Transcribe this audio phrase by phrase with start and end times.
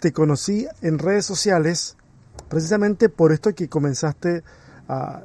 [0.00, 1.96] te conocí en redes sociales
[2.48, 4.42] precisamente por esto que comenzaste,
[4.88, 5.22] a,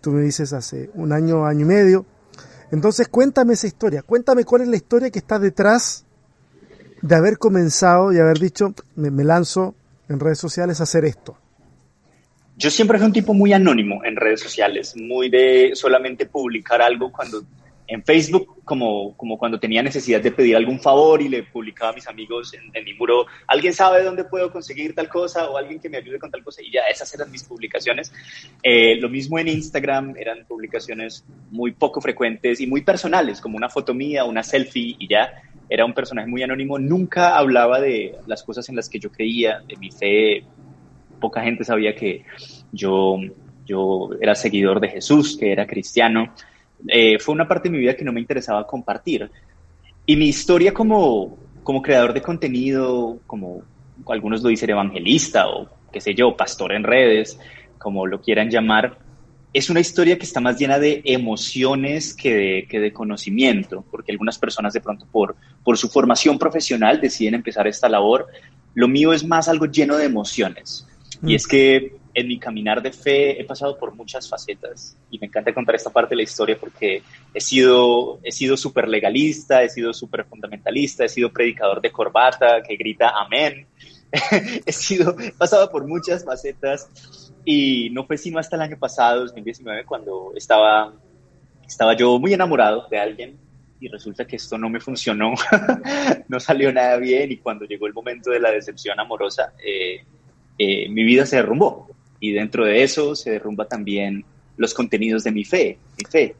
[0.00, 2.06] tú me dices, hace un año, año y medio.
[2.70, 6.04] Entonces cuéntame esa historia, cuéntame cuál es la historia que está detrás
[7.02, 9.74] de haber comenzado y haber dicho, me, lanzo
[10.08, 11.36] en redes sociales a hacer esto.
[12.56, 17.10] Yo siempre fui un tipo muy anónimo en redes sociales, muy de solamente publicar algo
[17.10, 17.42] cuando
[17.90, 21.94] en Facebook como, como cuando tenía necesidad de pedir algún favor y le publicaba a
[21.94, 25.88] mis amigos en, mi muro, alguien sabe dónde puedo conseguir tal cosa o alguien que
[25.88, 28.12] me ayude con tal cosa y ya esas eran mis publicaciones.
[28.62, 33.68] Eh, lo mismo en Instagram, eran publicaciones muy poco frecuentes y muy personales, como una
[33.68, 35.42] foto mía, una selfie y ya.
[35.68, 39.62] Era un personaje muy anónimo, nunca hablaba de las cosas en las que yo creía,
[39.66, 40.44] de mi fe.
[41.20, 42.24] Poca gente sabía que
[42.70, 43.18] yo,
[43.66, 46.32] yo era seguidor de Jesús, que era cristiano.
[46.88, 49.30] Eh, fue una parte de mi vida que no me interesaba compartir.
[50.06, 53.62] Y mi historia como, como creador de contenido, como
[54.08, 57.38] algunos lo dicen evangelista o qué sé yo, pastor en redes,
[57.78, 58.98] como lo quieran llamar,
[59.52, 64.12] es una historia que está más llena de emociones que de, que de conocimiento, porque
[64.12, 68.28] algunas personas de pronto por, por su formación profesional deciden empezar esta labor.
[68.74, 70.86] Lo mío es más algo lleno de emociones.
[71.22, 71.36] Y mm.
[71.36, 75.54] es que en mi caminar de fe he pasado por muchas facetas y me encanta
[75.54, 77.02] contar esta parte de la historia porque
[77.32, 82.62] he sido he sido súper legalista, he sido súper fundamentalista, he sido predicador de corbata
[82.62, 83.66] que grita amén,
[84.66, 89.20] he sido he pasado por muchas facetas y no fue sino hasta el año pasado,
[89.20, 90.92] 2019, cuando estaba
[91.66, 93.38] estaba yo muy enamorado de alguien
[93.78, 95.32] y resulta que esto no me funcionó,
[96.28, 100.04] no salió nada bien y cuando llegó el momento de la decepción amorosa, eh,
[100.58, 101.88] eh, mi vida se derrumbó
[102.20, 104.24] y dentro de eso se derrumba también
[104.56, 106.36] los contenidos de mi fe, mi fe.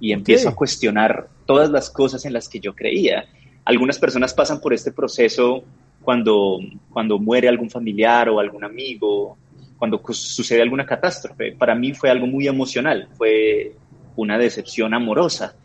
[0.00, 3.24] Y empiezo a cuestionar todas las cosas en las que yo creía.
[3.64, 5.64] Algunas personas pasan por este proceso
[6.02, 6.60] cuando,
[6.92, 9.36] cuando muere algún familiar o algún amigo,
[9.76, 11.52] cuando sucede alguna catástrofe.
[11.52, 13.72] Para mí fue algo muy emocional, fue
[14.14, 15.56] una decepción amorosa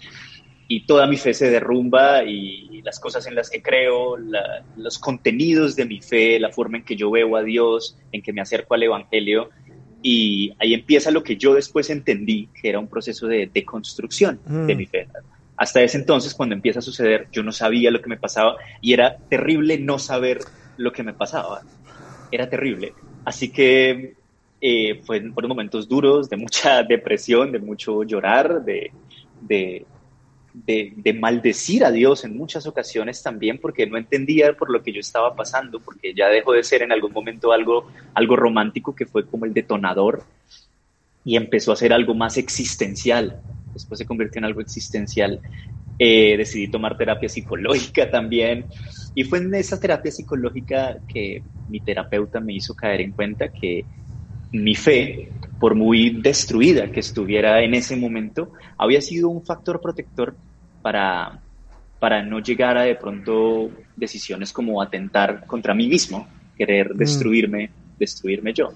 [0.67, 4.17] y toda mi fe se derrumba y las cosas en las que creo,
[4.77, 8.33] los contenidos de mi fe, la forma en que yo veo a Dios, en que
[8.33, 9.49] me acerco al Evangelio.
[10.01, 14.75] Y ahí empieza lo que yo después entendí, que era un proceso de deconstrucción de
[14.75, 14.77] mm.
[14.77, 15.07] mi fe.
[15.55, 18.93] Hasta ese entonces, cuando empieza a suceder, yo no sabía lo que me pasaba y
[18.93, 20.39] era terrible no saber
[20.77, 21.61] lo que me pasaba.
[22.31, 22.93] Era terrible.
[23.23, 24.15] Así que
[24.59, 28.91] eh, fueron momentos duros, de mucha depresión, de mucho llorar, de,
[29.41, 29.85] de,
[30.53, 34.99] de, maldecir a Dios en muchas ocasiones también porque no entendía por lo que yo
[34.99, 39.25] estaba pasando, porque ya dejó de ser en algún momento algo, algo romántico que fue
[39.25, 40.23] como el detonador
[41.25, 43.41] y empezó a ser algo más existencial.
[43.73, 45.39] Después se convirtió en algo existencial.
[45.97, 48.65] Eh, decidí tomar terapia psicológica también.
[49.15, 53.85] Y fue en esa terapia psicológica que mi terapeuta me hizo caer en cuenta que
[54.53, 60.35] mi fe, por muy destruida que estuviera en ese momento, había sido un factor protector
[60.81, 61.41] para,
[61.99, 66.97] para no llegar a de pronto decisiones como atentar contra mí mismo, querer mm.
[66.97, 68.69] destruirme, destruirme yo.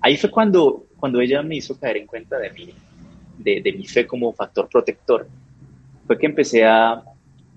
[0.00, 2.70] Ahí fue cuando, cuando ella me hizo caer en cuenta de mí,
[3.38, 5.28] de, de mi fe como factor protector.
[6.06, 7.02] Fue que empecé a,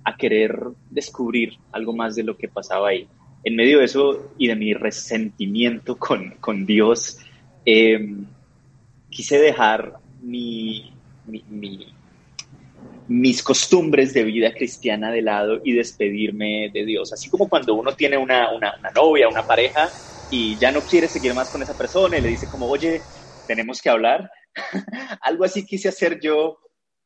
[0.04, 0.60] a querer
[0.90, 3.08] descubrir algo más de lo que pasaba ahí.
[3.44, 7.20] En medio de eso y de mi resentimiento con, con Dios,
[7.66, 8.26] Em,
[9.10, 10.94] quise dejar mi,
[13.08, 17.14] mis costumbres de vida cristiana de lado y despedirme de Dios.
[17.14, 19.92] Así como cuando uno tiene una, una, novia, una pareja
[20.30, 23.06] y ya no quiere seguir más con esa persona y le dice como, oye,
[23.46, 24.30] tenemos que hablar.
[25.22, 26.58] Algo así quise hacer yo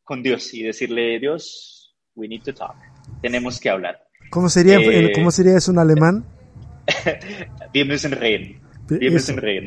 [0.03, 2.75] con Dios y decirle, Dios, we need to talk.
[3.22, 4.01] Tenemos que hablar.
[4.29, 6.25] ¿Cómo sería, eh, ¿cómo sería eso en alemán?
[7.74, 8.67] Wir müssen reden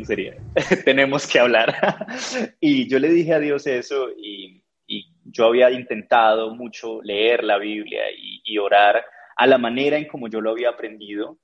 [0.05, 0.37] sería.
[0.85, 2.07] Tenemos que hablar.
[2.61, 4.57] y yo le dije a Dios eso y,
[5.33, 9.05] yo había intentado mucho leer la Biblia y, orar
[9.37, 11.39] a la manera en como yo lo había aprendido,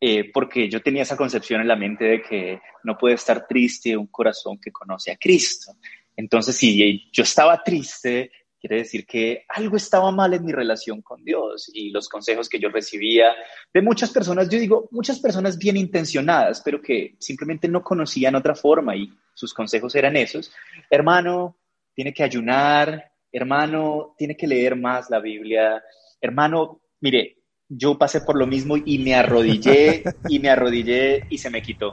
[0.00, 3.96] eh, porque yo tenía esa concepción en la mente de que no puede estar triste
[3.96, 5.72] un corazón que conoce a Cristo.
[6.16, 8.30] Entonces, si yo estaba triste,
[8.64, 12.58] Quiere decir que algo estaba mal en mi relación con Dios y los consejos que
[12.58, 13.34] yo recibía
[13.74, 18.54] de muchas personas, yo digo, muchas personas bien intencionadas, pero que simplemente no conocían otra
[18.54, 20.50] forma y sus consejos eran esos.
[20.88, 21.58] Hermano,
[21.94, 25.84] tiene que ayunar, hermano, tiene que leer más la Biblia,
[26.18, 31.50] hermano, mire, yo pasé por lo mismo y me arrodillé y me arrodillé y se
[31.50, 31.92] me quitó.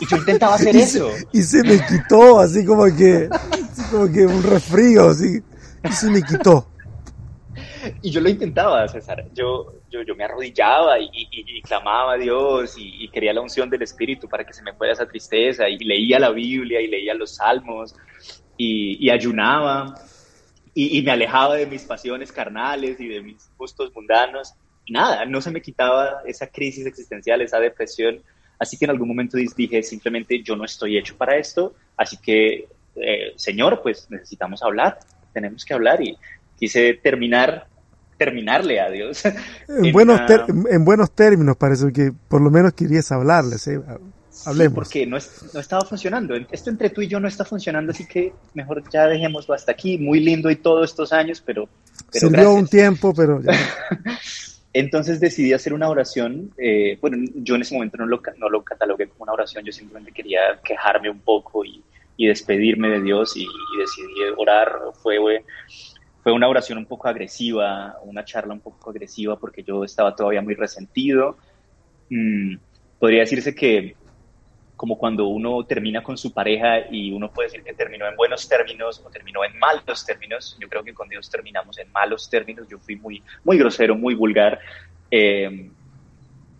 [0.00, 1.10] Y yo intentaba hacer eso.
[1.34, 5.42] y se me quitó, así como que, así como que un resfrío, así
[5.92, 6.66] se me quitó.
[8.02, 9.24] y yo lo intentaba, César.
[9.34, 13.82] Yo, yo, yo me arrodillaba y, y, clamaba a Dios y, quería la unción del
[13.82, 15.68] Espíritu para que se me fuera esa tristeza.
[15.68, 17.94] Y leía la Biblia y leía los salmos
[18.56, 19.94] y, ayunaba
[20.74, 24.54] y, me alejaba de mis pasiones carnales y de mis gustos mundanos.
[24.84, 28.22] Y nada, no se me quitaba esa crisis existencial, esa depresión.
[28.58, 32.68] Así que en algún momento dije simplemente, yo no estoy hecho para esto, así que,
[32.94, 34.98] eh, Señor, pues necesitamos hablar,
[35.36, 36.16] tenemos que hablar y
[36.58, 37.66] quise terminar
[38.16, 39.22] terminarle a Dios.
[39.68, 40.18] En, buenos,
[40.70, 43.68] en buenos términos, parece que por lo menos querías hablarles.
[43.68, 43.78] ¿eh?
[44.46, 44.74] Hablemos.
[44.74, 45.18] porque no,
[45.52, 46.34] no, estaba funcionando.
[46.50, 49.98] Esto entre tú y yo no está funcionando, así que mejor ya dejémoslo hasta aquí.
[49.98, 51.68] Muy lindo y todos estos años, pero.
[52.10, 53.42] pero Sirvió un tiempo, pero.
[54.72, 56.52] Entonces decidí hacer una oración.
[56.56, 59.72] Eh, bueno, yo en ese momento no lo, no lo catalogué como una oración, yo
[59.72, 61.82] simplemente quería quejarme un poco y,
[62.16, 64.72] y despedirme de Dios y, y decidí orar.
[65.02, 65.18] Fue,
[66.22, 70.42] fue una oración un poco agresiva, una charla un poco agresiva porque yo estaba todavía
[70.42, 71.36] muy resentido.
[72.10, 72.56] Mm,
[72.98, 73.96] podría decirse que
[74.76, 78.46] como cuando uno termina con su pareja y uno puede decir que terminó en buenos
[78.46, 80.56] términos o terminó en malos términos.
[80.60, 82.68] Yo creo que con Dios terminamos en malos términos.
[82.68, 84.60] Yo fui muy, muy grosero, muy vulgar.
[85.10, 85.70] Eh,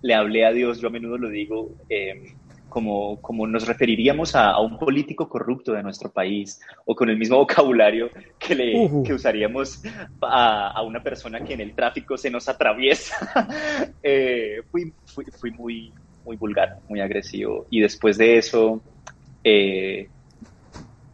[0.00, 2.34] le hablé a Dios, yo a menudo lo digo, eh,
[2.68, 7.36] como, como nos referiríamos a, un político corrupto de nuestro país o con el mismo
[7.38, 9.82] vocabulario que, le, que usaríamos
[10.20, 13.16] a, a, una persona que en el tráfico se nos atraviesa.
[14.02, 15.92] Eh, fui, fui, fui, muy,
[16.24, 18.80] muy vulgar, muy agresivo y después de eso
[19.42, 20.08] eh,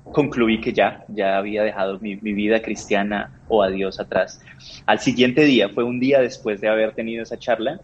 [0.05, 4.41] concluí que ya, ya había dejado mi, mi, vida cristiana o a Dios atrás.
[4.87, 7.81] Al siguiente día, fue un día después de haber tenido esa charla,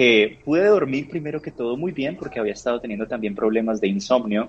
[0.00, 3.88] que pude dormir primero que todo muy bien porque había estado teniendo también problemas de
[3.88, 4.48] insomnio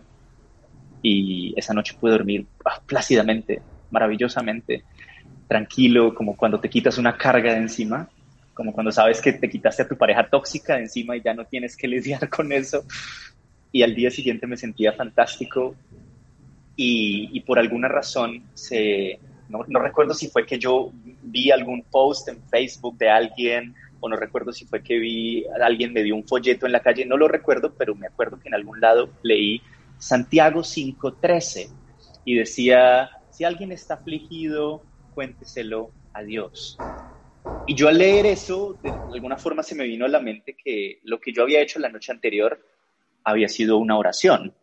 [1.02, 4.86] y esa noche pude dormir ah, plácidamente, maravillosamente,
[5.50, 8.08] tranquilo, como cuando te quitas una carga de encima,
[8.54, 11.44] como cuando sabes que te quitaste a tu pareja tóxica de encima y ya no
[11.44, 12.86] tienes que lidiar con eso.
[13.74, 15.76] Y al día siguiente me sentía fantástico
[16.78, 19.20] y, por alguna razón se,
[19.50, 20.94] no, no recuerdo si fue que yo
[21.24, 25.94] vi algún post en Facebook de alguien o no recuerdo si fue que vi, alguien
[25.94, 28.56] me dio un folleto en la calle, no lo recuerdo, pero me acuerdo que en
[28.56, 29.62] algún lado leí
[29.98, 31.70] Santiago 5.13
[32.26, 34.84] y decía, si alguien está afligido,
[35.14, 36.80] cuénteselo a Dios.
[37.66, 41.00] Y yo al leer eso, de alguna forma se me vino a la mente que
[41.04, 42.60] lo que yo había hecho la noche anterior
[43.24, 44.54] había sido una oración.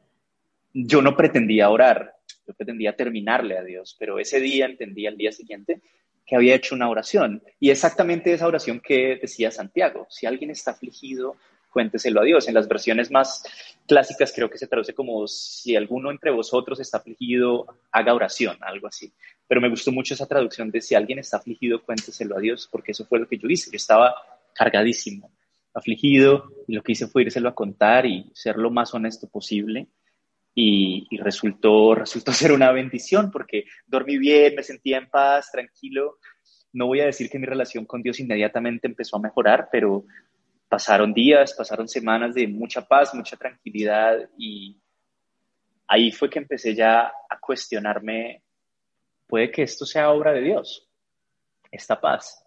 [0.75, 5.31] Yo no pretendía orar, yo pretendía terminarle a Dios, pero ese día entendí al día
[5.31, 5.81] siguiente
[6.29, 7.43] que había hecho una oración.
[7.59, 11.37] Y exactamente esa oración que decía Santiago, si alguien está afligido,
[11.71, 12.47] cuénteselo a Dios.
[12.49, 13.43] En las versiones más
[13.87, 18.87] clásicas creo que se traduce como si alguno entre vosotros está afligido, haga oración, algo
[18.87, 19.11] así.
[19.47, 22.93] Pero me gustó mucho esa traducción de si alguien está afligido, cuénteselo a Dios, porque
[22.93, 23.71] eso fue lo que yo hice.
[23.71, 24.15] Yo estaba
[24.55, 25.33] cargadísimo,
[25.73, 29.87] afligido, y lo que hice fue írselo a contar y ser lo más honesto posible.
[30.61, 36.19] Y, resultó, resultó ser una bendición porque dormí bien, me sentía en paz, tranquilo.
[36.73, 40.05] No voy a decir que mi relación con Dios inmediatamente empezó a mejorar, pero
[40.69, 44.77] pasaron días, pasaron semanas de mucha paz, mucha tranquilidad y
[45.87, 48.43] ahí fue que empecé ya a cuestionarme,
[49.29, 50.89] puede que esto sea obra de Dios,
[51.71, 52.45] esta paz,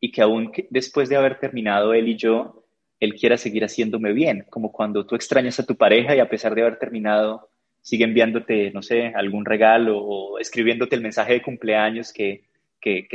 [0.00, 2.66] y que aún después de haber terminado él y yo,
[3.00, 6.54] él quiera seguir haciéndome bien, como cuando tú extrañas a tu pareja y a pesar
[6.54, 7.50] de haber terminado,
[7.84, 12.46] sigue enviándote, no sé, algún regalo o escribiéndote el mensaje de cumpleaños que,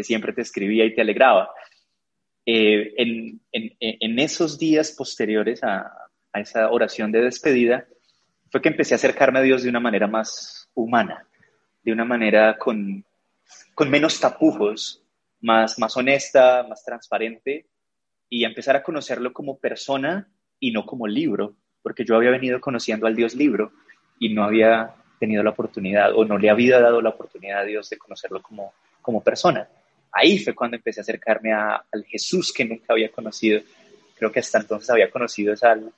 [0.03, 1.49] siempre te escribía y te alegraba.
[2.45, 2.93] Eh,
[3.51, 5.91] en, esos días posteriores a,
[6.35, 7.88] esa oración de despedida,
[8.51, 11.27] fue que empecé a acercarme a Dios de una manera más humana,
[11.81, 13.03] de una manera con,
[13.73, 15.03] con menos tapujos,
[15.41, 17.65] más, más honesta, más transparente,
[18.29, 23.07] y empezar a conocerlo como persona y no como libro, porque yo había venido conociendo
[23.07, 23.71] al Dios libro
[24.19, 27.89] y no había tenido la oportunidad o no le había dado la oportunidad a Dios
[27.89, 29.67] de conocerlo como, como persona.
[30.11, 33.61] Ahí fue cuando empecé a acercarme a, al Jesús que nunca había conocido.
[34.17, 35.91] Creo que hasta entonces había conocido al,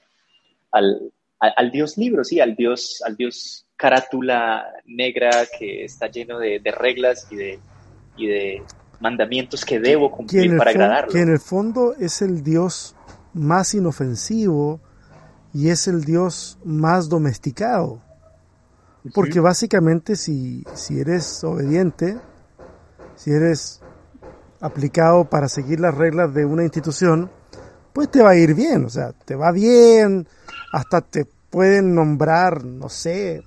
[0.72, 6.60] al, al, Dios libro, sí, al Dios, al Dios carátula negra que está lleno de,
[6.60, 7.60] de reglas y de,
[8.18, 8.64] y de
[9.00, 11.12] mandamientos que debo cumplir para agradarlo.
[11.12, 12.96] Que en el fondo es el Dios
[13.34, 14.82] más inofensivo
[15.54, 18.02] y es el Dios más domesticado.
[19.14, 22.18] Porque básicamente si, si eres obediente,
[23.18, 23.82] si eres
[24.60, 27.30] aplicado para seguir las reglas de una institución,
[27.94, 30.28] pues te va a ir bien, o sea, te va bien,
[30.72, 33.42] hasta te pueden nombrar, no sé,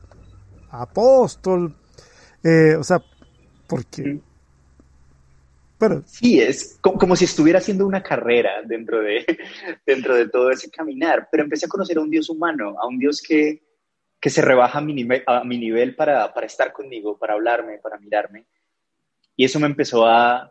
[0.71, 1.75] apóstol,
[2.43, 3.01] eh, o sea,
[3.69, 4.21] porque
[6.07, 9.25] Sí, es como, si estuviera haciendo una carrera dentro de,
[9.87, 12.99] dentro de todo ese caminar, pero empecé a conocer a un Dios humano, a un
[12.99, 13.63] Dios que,
[14.25, 18.47] que se rebaja a mi nivel, para, estar conmigo, para hablarme, para mirarme.
[19.37, 20.51] Y eso me empezó a,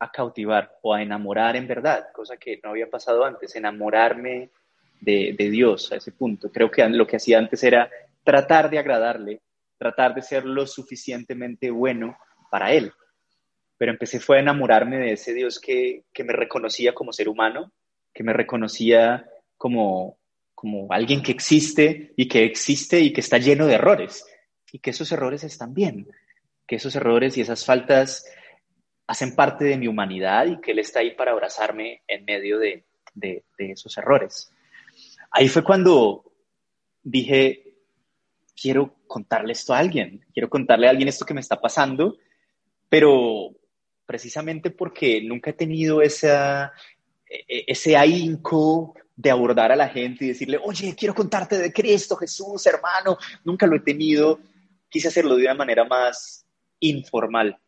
[0.00, 4.50] a cautivar o a enamorar en verdad, cosa que no había pasado antes, enamorarme
[5.00, 6.50] de, Dios a ese punto.
[6.50, 7.88] Creo que lo que hacía antes era
[8.24, 9.40] tratar de agradarle,
[9.78, 12.18] tratar de ser lo suficientemente bueno
[12.50, 12.92] para Él.
[13.78, 17.70] Pero empecé fue a enamorarme de ese Dios que me reconocía como ser humano,
[18.12, 20.18] que me reconocía como,
[20.62, 24.24] como alguien que existe y que existe y que está lleno de errores
[24.70, 26.08] y que esos errores están bien,
[26.68, 28.24] que esos errores y esas faltas
[29.08, 32.84] hacen parte de mi humanidad y que Él está ahí para abrazarme en medio de,
[33.12, 34.52] de, esos errores.
[35.32, 36.32] Ahí fue cuando
[37.02, 37.74] dije,
[38.54, 42.18] quiero contarle esto a alguien, quiero contarle a alguien esto que me está pasando,
[42.88, 43.50] pero
[44.06, 46.72] precisamente porque nunca he tenido esa,
[47.28, 51.72] e, e, ese ahínco de abordar a la gente y decirle, oye, quiero contarte de
[51.72, 54.40] Cristo, Jesús, hermano, nunca lo he tenido,
[54.88, 56.46] quise hacerlo de una manera más
[56.80, 57.58] informal.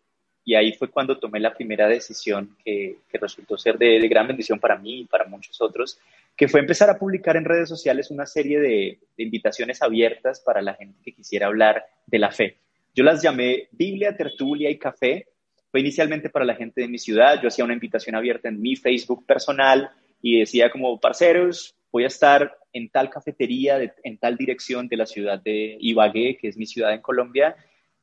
[0.46, 4.76] Y ahí fue cuando tomé la primera decisión que, resultó ser de, gran bendición para
[4.76, 5.98] mí y para muchos otros,
[6.36, 10.74] que fue empezar a publicar en redes sociales una serie de, invitaciones abiertas para la
[10.74, 12.58] gente que quisiera hablar de la fe.
[12.94, 15.28] Yo las llamé Biblia, Tertulia y Café.
[15.70, 17.40] Fue inicialmente para la gente de mi ciudad.
[17.40, 19.90] Yo hacía una invitación abierta en mi Facebook personal
[20.26, 25.04] y decía como, parceros, voy a estar en tal cafetería, en tal dirección de la
[25.04, 27.54] ciudad de Ibagué, que es mi ciudad en Colombia.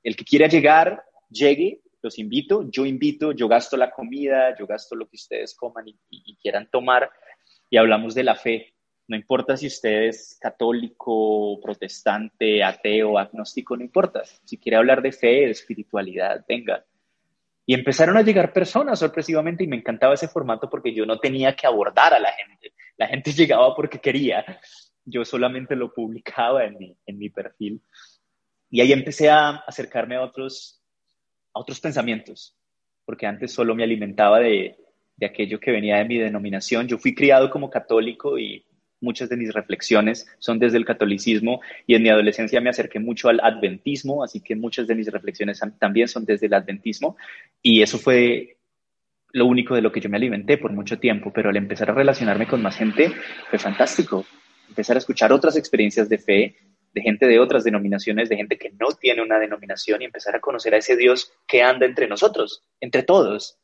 [0.04, 4.96] El que quiera llegar, llegue, los invito, yo invito, yo gasto la comida, yo gasto
[4.96, 7.10] lo que ustedes coman y, quieran tomar
[7.72, 8.76] y hablamos de la fe.
[9.08, 14.22] No importa si usted es católico, protestante, ateo, agnóstico, no importa.
[14.46, 16.86] Si quiere hablar de fe, de espiritualidad, venga.
[17.72, 21.56] Y empezaron a llegar personas sorpresivamente y me encantaba ese formato porque yo no tenía
[21.56, 22.74] que abordar a la gente.
[22.98, 24.44] La gente llegaba porque quería.
[25.06, 27.82] Yo solamente lo publicaba en mi, en mi perfil.
[28.70, 30.84] Y ahí empecé a acercarme a otros
[31.54, 32.58] a otros pensamientos,
[33.06, 34.78] porque antes solo me alimentaba de,
[35.16, 36.90] de aquello que venía de mi denominación.
[36.90, 38.66] Yo fui criado como católico y
[39.02, 43.30] muchas de mis reflexiones son desde el catolicismo y en mi adolescencia me acerqué mucho
[43.30, 47.18] al adventismo, así que muchas de mis reflexiones también son desde el adventismo
[47.62, 48.58] y eso fue
[49.34, 51.94] lo único de lo que yo me alimenté por mucho tiempo, pero al empezar a
[51.94, 53.12] relacionarme con más gente
[53.50, 54.26] fue fantástico,
[54.70, 56.56] empezar a escuchar otras experiencias de fe,
[56.94, 60.42] de gente de otras denominaciones, de gente que no tiene una denominación y empezar a
[60.42, 63.58] conocer a ese Dios que anda entre nosotros, entre todos.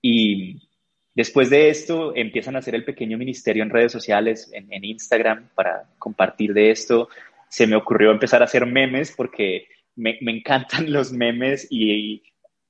[0.00, 0.68] Y
[1.14, 5.84] después de esto empiezan a hacer el pequeño ministerio en redes sociales, en, Instagram, para
[5.98, 7.08] compartir de esto.
[7.48, 9.66] Se me ocurrió empezar a hacer memes porque
[9.96, 12.22] me, encantan los memes y,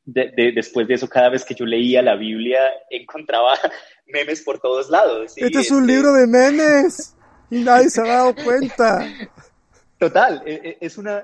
[0.05, 3.55] después de eso, cada vez que yo leía la Biblia, encontraba
[4.07, 5.33] memes por todos lados.
[5.37, 7.17] Este es un este libro de memes
[7.51, 9.07] y nadie se ha dado cuenta.
[9.99, 11.23] Total, e, e, es una,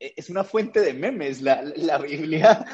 [0.00, 2.64] es una fuente de memes la, la, Biblia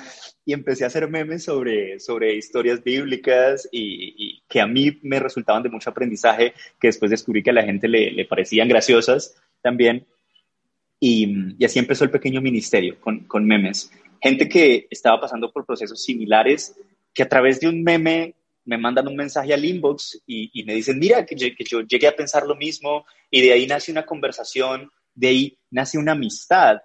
[0.44, 5.64] y empecé a hacer memes sobre, sobre historias bíblicas y, que a mí me resultaban
[5.64, 10.06] de mucho aprendizaje, que después descubrí que a la gente le, le parecían graciosas también.
[11.00, 13.90] Y, y, así empezó el pequeño ministerio con, con memes.
[14.22, 16.76] Gente que estaba pasando por procesos similares,
[17.12, 20.74] que a través de un meme me mandan un mensaje al inbox y, y me
[20.74, 24.06] dicen, mira, que, que yo llegué a pensar lo mismo y de ahí nace una
[24.06, 26.76] conversación de ahí nace una amistad.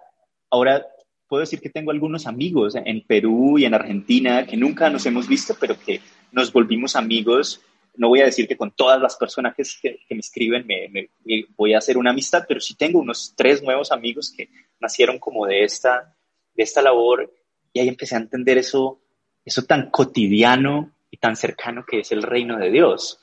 [0.52, 0.86] Ahora
[1.26, 5.26] puedo decir que tengo algunos amigos en Perú y en Argentina que nunca nos hemos
[5.26, 7.62] visto, pero que nos volvimos amigos.
[7.96, 11.08] No voy a decir que con todas las personas que, me escriben me,
[11.56, 15.46] voy a hacer una amistad, pero sí tengo unos tres nuevos amigos que nacieron como
[15.46, 16.14] de esta,
[16.54, 17.32] de esta labor
[17.72, 19.00] y ahí empecé a entender eso,
[19.46, 23.18] eso tan cotidiano y tan cercano que es el reino de Dios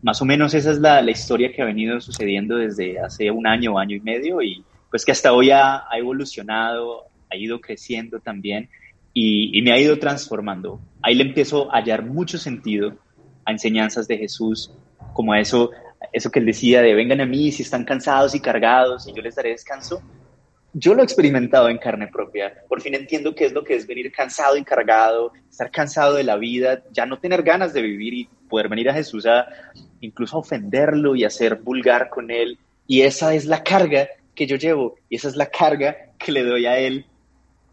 [0.00, 3.46] más o menos esa es la, la, historia que ha venido sucediendo desde hace un
[3.46, 8.68] año, año y medio, y pues que hasta hoy ha, evolucionado, ha ido creciendo también
[9.14, 10.80] y, me ha ido transformando.
[11.00, 12.98] Ahí le empiezo a hallar mucho sentido
[13.46, 14.70] a enseñanzas de Jesús,
[15.14, 15.70] como a eso,
[16.12, 19.22] eso que él decía de vengan a mí si están cansados y cargados y yo
[19.22, 20.02] les daré descanso.
[20.74, 22.52] Yo lo he experimentado en carne propia.
[22.68, 26.22] Por fin entiendo qué es lo que es venir cansado y cargado, estar cansado de
[26.22, 29.46] la vida, ya no tener ganas de vivir y poder venir a Jesús a
[30.02, 32.58] incluso ofenderlo y a ser vulgar con él.
[32.86, 36.42] Y esa es la carga que yo llevo y esa es la carga que le
[36.42, 37.06] doy a él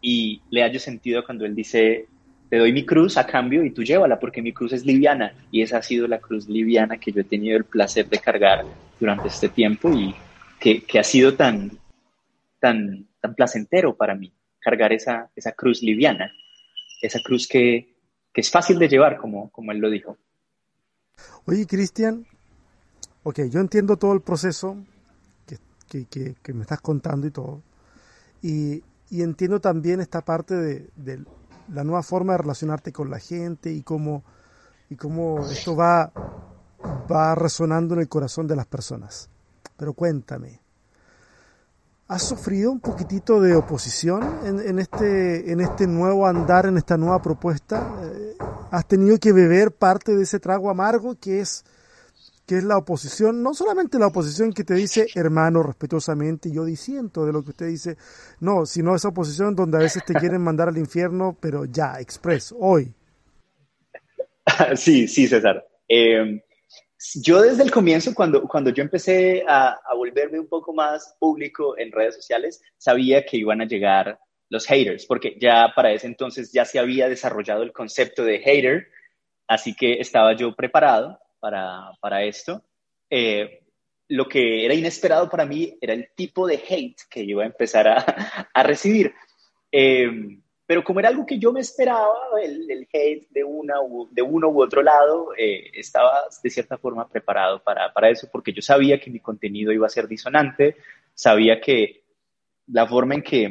[0.00, 2.06] y le hallo sentido cuando él dice,
[2.48, 5.62] te doy mi cruz a cambio y tú llévala porque mi cruz es liviana y
[5.62, 8.64] esa ha sido la cruz liviana que yo he tenido el placer de cargar
[8.98, 10.14] durante este tiempo y
[10.58, 11.70] que, que ha sido tan,
[12.58, 16.30] tan, tan placentero para mí cargar esa, esa cruz liviana,
[17.00, 17.94] esa cruz que,
[18.32, 20.18] que es fácil de llevar, como, como él lo dijo.
[21.46, 22.26] Oye, Cristian,
[23.22, 24.76] ok, yo entiendo todo el proceso
[25.90, 27.62] que, me estás contando y todo,
[28.42, 31.24] y, entiendo también esta parte de,
[31.68, 34.24] la nueva forma de relacionarte con la gente y cómo,
[34.88, 36.12] esto va,
[37.10, 39.28] va resonando en el corazón de las personas.
[39.76, 40.60] Pero cuéntame,
[42.10, 47.94] ¿Has sufrido un poquitito de oposición en, este, este nuevo andar, en esta nueva propuesta?
[48.02, 48.36] Eh,
[48.72, 51.64] ¿Has tenido que beber parte de ese trago amargo que es,
[52.50, 53.44] que es la oposición?
[53.44, 57.68] No solamente la oposición que te dice hermano respetuosamente, yo disiento de lo que usted
[57.68, 57.96] dice,
[58.40, 62.52] no, sino esa oposición donde a veces te quieren mandar al infierno, pero ya, express,
[62.58, 62.92] hoy.
[64.74, 65.64] Sí, sí, César.
[65.88, 66.42] Eh,
[67.22, 71.92] yo desde el comienzo, cuando, cuando yo empecé a, volverme un poco más público en
[71.92, 76.64] redes sociales, sabía que iban a llegar los haters, porque ya para ese entonces ya
[76.64, 78.88] se había desarrollado el concepto de hater,
[79.46, 82.62] así que estaba yo preparado para, para esto.
[83.08, 83.62] Eh,
[84.08, 87.88] lo que era inesperado para mí era el tipo de hate que iba a empezar
[87.88, 87.96] a,
[88.54, 89.12] a recibir.
[89.72, 90.38] Eh,
[90.70, 94.22] pero como era algo que yo me esperaba, el, el hate de, una u, de
[94.22, 98.62] uno u otro lado, eh, estaba de cierta forma preparado para, para eso, porque yo
[98.62, 100.76] sabía que mi contenido iba a ser disonante,
[101.12, 102.04] sabía que
[102.68, 103.50] la forma en que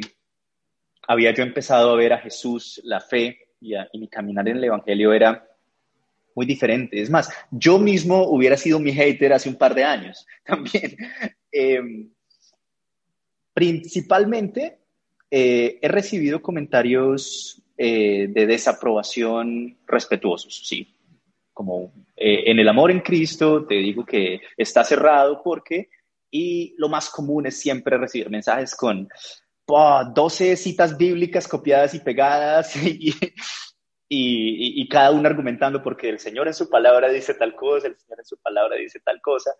[1.06, 4.56] había yo empezado a ver a Jesús, la fe y, a, y mi caminar en
[4.56, 5.46] el Evangelio era
[6.34, 7.00] muy diferente.
[7.00, 10.96] Es más, yo mismo hubiera sido mi hater hace un par de años también.
[11.52, 11.80] Eh,
[13.52, 14.78] principalmente
[15.30, 20.94] eh, he recibido comentarios eh, de desaprobación respetuosos, sí.
[21.52, 25.88] Como eh, en el amor en Cristo, te digo que está cerrado porque,
[26.30, 29.08] y lo más común es siempre recibir mensajes con
[29.66, 33.14] oh, 12 citas bíblicas copiadas y pegadas y,
[34.12, 38.18] y, cada uno argumentando porque el Señor en su palabra dice tal cosa, el Señor
[38.18, 39.52] en su palabra dice tal cosa.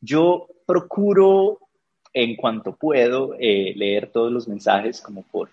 [0.00, 1.58] Yo procuro
[2.12, 5.50] en cuanto puedo eh, leer todos los mensajes como por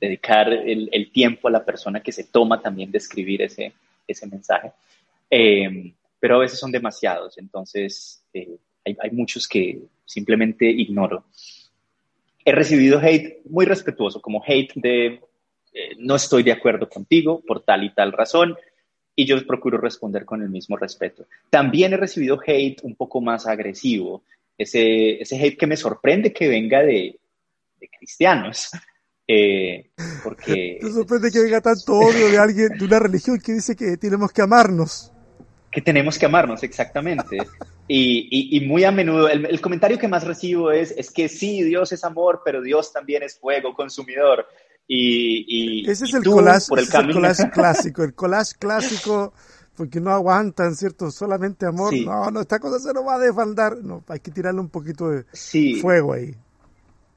[0.00, 3.74] dedicar el, el, tiempo a la persona que se toma también de escribir ese,
[4.06, 4.72] ese mensaje.
[5.30, 11.26] Eh, pero a veces son demasiados, entonces eh, hay, hay, muchos que simplemente ignoro.
[12.42, 15.20] He recibido hate muy respetuoso, como hate de
[15.98, 18.56] no estoy de acuerdo contigo por tal y tal razón,
[19.14, 21.26] y yo procuro responder con el mismo respeto.
[21.50, 24.22] También he recibido hate un poco más agresivo,
[24.58, 27.18] ese, ese hate que me sorprende que venga de,
[27.80, 28.70] de cristianos.
[29.28, 29.90] Eh,
[30.22, 30.78] porque...
[30.80, 34.30] ¿Te sorprende que venga tanto odio de alguien, de una religión que dice que tenemos
[34.30, 35.12] que amarnos?
[35.72, 37.36] Que tenemos que amarnos, exactamente.
[37.88, 41.28] y, y, y, muy a menudo, el, el, comentario que más recibo es, es que
[41.28, 44.46] sí, Dios es amor, pero Dios también es fuego consumidor.
[44.88, 48.14] Y, y ese es el tú, collage, por el, ese es el collage clásico, el
[48.14, 49.32] collage clásico
[49.76, 51.10] porque no aguantan, ¿cierto?
[51.10, 51.92] Solamente amor.
[51.92, 52.04] Sí.
[52.04, 53.76] No, no, esta cosa se nos va a desfaldar.
[53.78, 55.80] No, hay que tirarle un poquito de sí.
[55.80, 56.34] fuego ahí.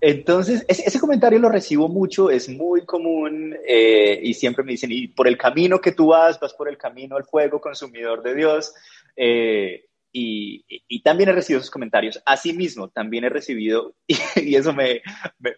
[0.01, 4.91] Entonces, ese, ese, comentario lo recibo mucho, es muy común eh, y siempre me dicen,
[4.93, 8.36] y por el camino que tú vas, vas por el camino al fuego consumidor de
[8.36, 8.73] Dios.
[9.17, 12.22] Eh, y, y, también he recibido esos comentarios.
[12.26, 15.02] Asimismo, también he recibido, y, y eso me,
[15.39, 15.54] me,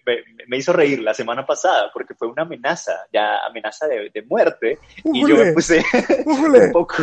[0.47, 4.77] me, hizo reír la semana pasada, porque fue una amenaza, ya amenaza de, de muerte,
[5.05, 5.83] y yo me puse
[6.25, 6.95] un poco,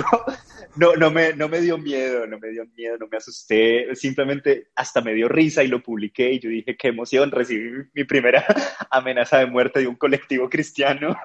[0.77, 4.69] no, no, me, no me dio miedo, no me dio miedo, no me asusté, simplemente
[4.75, 8.45] hasta me dio risa y lo publiqué, y yo dije, qué emoción, recibí mi primera
[8.91, 11.17] amenaza de muerte de un colectivo cristiano.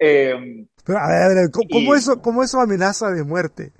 [0.00, 3.72] eh, Pero, a ver, a ver, ¿cómo, eso, ¿cómo eso amenaza de muerte?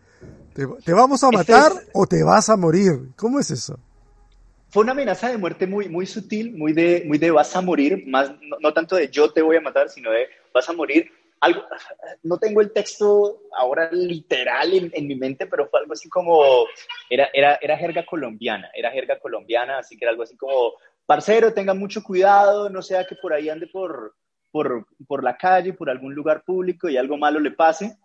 [0.56, 3.10] ¿Te, ¿Te, vamos a matar es, o te vas a morir?
[3.14, 3.78] ¿Cómo es eso?
[4.70, 8.04] Fue una amenaza de muerte muy, muy sutil, muy de, muy de vas a morir,
[8.06, 11.12] más, no, no tanto de yo te voy a matar, sino de vas a morir.
[11.40, 11.60] Algo,
[12.22, 16.42] no tengo el texto ahora literal en, en, mi mente, pero fue algo así como,
[17.10, 20.72] era, era, era jerga colombiana, era jerga colombiana, así que era algo así como,
[21.04, 24.14] parcero, tenga mucho cuidado, no sea que por ahí ande por,
[24.50, 27.98] por, por la calle, por algún lugar público y algo malo le pase,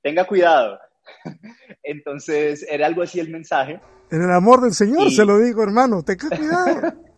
[0.00, 0.80] tenga cuidado.
[1.82, 3.80] Entonces, era algo así el mensaje.
[4.10, 5.10] En el amor del Señor y...
[5.10, 6.94] se lo digo, hermano, tenga cuidado.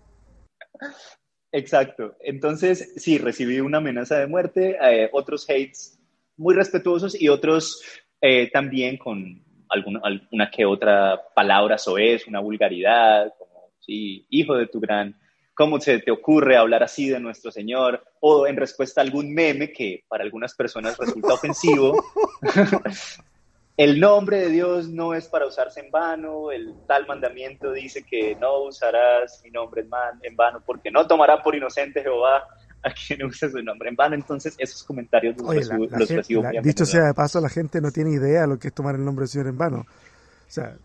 [1.53, 2.17] Exacto.
[2.21, 5.99] Entonces, sí, recibí una amenaza de muerte, eh, otros hates
[6.37, 7.81] muy respetuosos y otros
[8.21, 14.67] eh, también con alguna, alguna, que otra palabra soez, una vulgaridad, como, sí, hijo de
[14.67, 15.17] tu gran,
[15.55, 18.05] ¿cómo se te ocurre hablar así de nuestro Señor?
[18.21, 22.05] O en respuesta a algún meme que para algunas personas resulta ofensivo.
[23.77, 28.37] El nombre de Dios no es para usarse en vano, el tal mandamiento dice que
[28.37, 29.85] no usarás mi nombre
[30.23, 32.45] en vano porque no tomará por inocente Jehová
[32.85, 34.15] a quien use su nombre en vano.
[34.15, 38.49] Entonces, esos comentarios los, recibo, Dicho sea de paso, la gente no tiene idea de
[38.49, 39.79] lo que es tomar el nombre del Señor en vano.
[39.79, 40.77] O sea,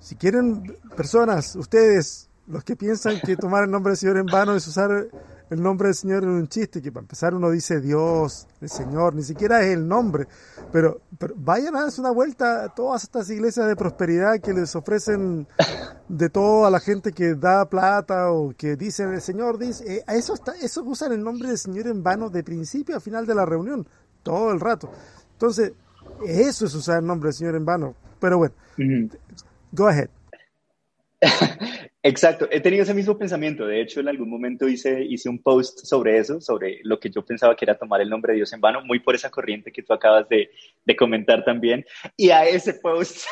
[0.00, 4.54] si quieren, personas, ustedes, los que piensan que tomar el nombre del Señor en vano
[4.54, 5.06] es usar
[5.50, 9.14] el nombre del Señor en un chiste, que para empezar uno dice Dios, el Señor,
[9.14, 10.26] ni siquiera es el nombre,
[10.72, 14.74] pero, pero vayan a darse una vuelta a todas estas iglesias de prosperidad que les
[14.76, 15.46] ofrecen
[16.08, 20.04] de todo a la gente que da plata o que dicen el Señor dice, eh,
[20.08, 23.34] eso está, eso usan el nombre del Señor en vano de principio a final de
[23.34, 23.86] la reunión,
[24.22, 24.90] todo el rato.
[25.32, 25.72] Entonces,
[26.26, 27.94] eso es usar el nombre del Señor en vano.
[28.20, 28.54] Pero bueno,
[29.72, 30.08] go ahead.
[32.02, 33.66] Exacto, he tenido ese mismo pensamiento.
[33.66, 37.24] De hecho, en algún momento hice, hice un post sobre eso, sobre lo que yo
[37.24, 39.82] pensaba que era tomar el nombre de Dios en vano, muy por esa corriente que
[39.82, 40.50] tú acabas de,
[40.84, 41.84] de comentar también.
[42.16, 43.26] Y a ese post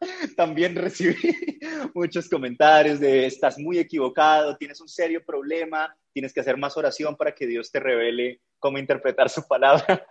[0.36, 1.16] también recibí
[1.94, 7.16] muchos comentarios de estás muy equivocado, tienes un serio problema, tienes que hacer más oración
[7.16, 10.04] para que Dios te revele cómo interpretar su palabra.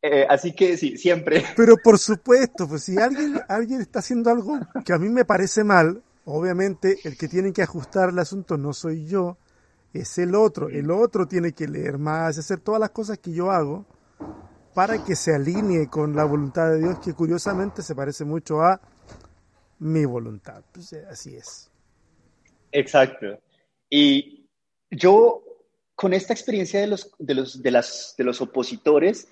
[0.00, 1.44] Eh, así que sí, siempre.
[1.56, 5.62] Pero por supuesto, pues si alguien, alguien está haciendo algo que a mí me parece
[5.62, 9.38] mal, Obviamente el que tiene que ajustar el asunto no soy yo,
[9.92, 10.68] es el otro.
[10.68, 13.84] El otro tiene que leer más, hacer todas las cosas que yo hago
[14.74, 18.80] para que se alinee con la voluntad de Dios, que curiosamente se parece mucho a
[19.80, 20.62] mi voluntad.
[20.72, 21.70] Pues, eh, así es.
[22.70, 23.38] Exacto.
[23.90, 24.48] Y
[24.90, 25.42] yo,
[25.94, 29.28] con esta experiencia de los, de los, de las, de los opositores,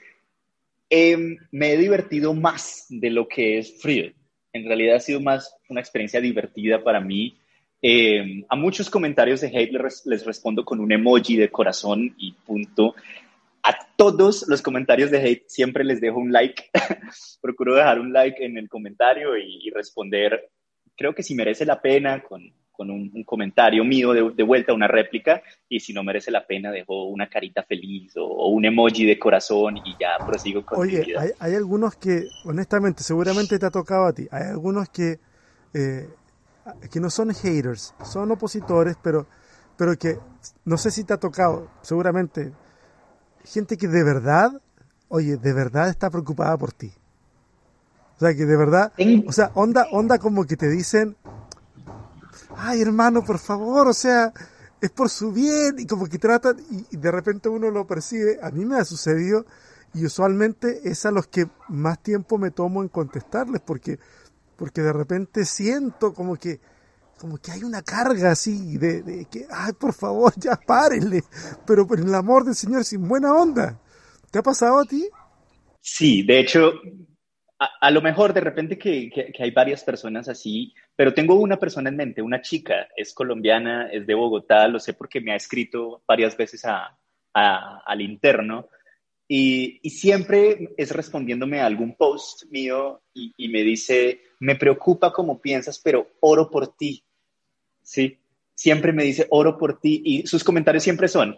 [0.91, 4.20] em, me he divertido más de lo que es Friedrich
[4.53, 7.39] en realidad ha sido más una experiencia divertida para mí.
[7.83, 9.73] Eh, a muchos comentarios de hate
[10.05, 12.95] les, respondo con un emoji de corazón y punto.
[13.63, 16.71] A todos los comentarios de hate siempre les dejo un like.
[17.41, 20.51] Procuro dejar un like en el comentario y responder,
[20.97, 25.43] creo que si merece la pena, con, con un, comentario mío de, vuelta, una réplica,
[25.69, 29.77] y si no merece la pena, dejo una carita feliz o, un emoji de corazón
[29.77, 31.21] y ya prosigo con Oye, mi vida.
[31.21, 35.19] Hay, hay, algunos que, honestamente, seguramente te ha tocado a ti, hay algunos que,
[35.75, 36.09] eh,
[36.91, 39.27] que no son haters, son opositores, pero,
[39.77, 40.17] pero que
[40.65, 42.51] no sé si te ha tocado, seguramente,
[43.45, 44.53] gente que de verdad,
[45.09, 46.91] oye, de verdad está preocupada por ti.
[48.17, 48.91] O sea, que de verdad,
[49.27, 51.19] o sea, onda, onda como que te dicen,
[52.57, 54.33] ay hermano, por favor, o sea,
[54.81, 56.57] es por su bien y como que tratan
[56.91, 58.39] y, de repente uno lo percibe.
[58.43, 59.47] A mí me ha sucedido
[59.95, 63.99] y usualmente es a los que más tiempo me tomo en contestarles porque,
[64.57, 66.61] porque de repente siento como que,
[67.19, 71.25] como que hay una carga así de, de que, ay, por favor, ya párenle,
[71.67, 73.79] pero por el amor del Señor, sin buena onda.
[74.31, 75.09] ¿Te ha pasado a ti?
[75.81, 76.73] Sí, de hecho,
[77.61, 81.97] a, lo mejor de repente que, hay varias personas así, pero tengo una persona en
[81.97, 86.35] mente, una chica, es colombiana, es de Bogotá, lo sé porque me ha escrito varias
[86.39, 86.65] veces
[87.35, 88.69] al interno
[89.29, 95.79] y, siempre es respondiéndome a algún post mío y, me dice, me preocupa como piensas,
[95.79, 97.05] pero oro por ti.
[97.83, 98.19] Sí,
[98.55, 101.37] siempre me dice, oro por ti y sus comentarios siempre son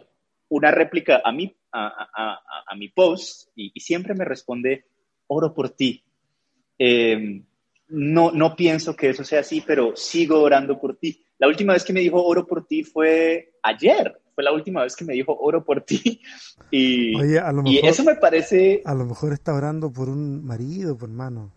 [0.51, 4.85] una réplica a mi, a, mi post y siempre me responde,
[5.27, 6.05] oro por ti.
[6.79, 7.43] Eh,
[7.89, 11.25] no, no pienso que eso sea así, pero sigo orando por ti.
[11.39, 14.19] La última vez que me dijo oro por ti fue ayer.
[14.35, 16.21] Fue la última vez que me dijo oro por ti.
[16.75, 17.37] Y,
[17.87, 18.81] eso me parece...
[18.87, 21.53] A lo mejor está orando por un marido, por hermano.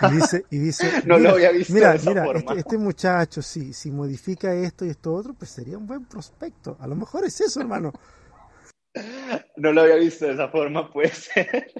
[0.00, 3.92] Y dice, y dice no lo había visto mira, mira este, este, muchacho, si, si
[3.92, 6.76] modifica esto y esto otro, pues sería un buen prospecto.
[6.80, 7.92] A lo mejor es eso, hermano.
[9.56, 11.72] No lo había visto de esa forma, puede ser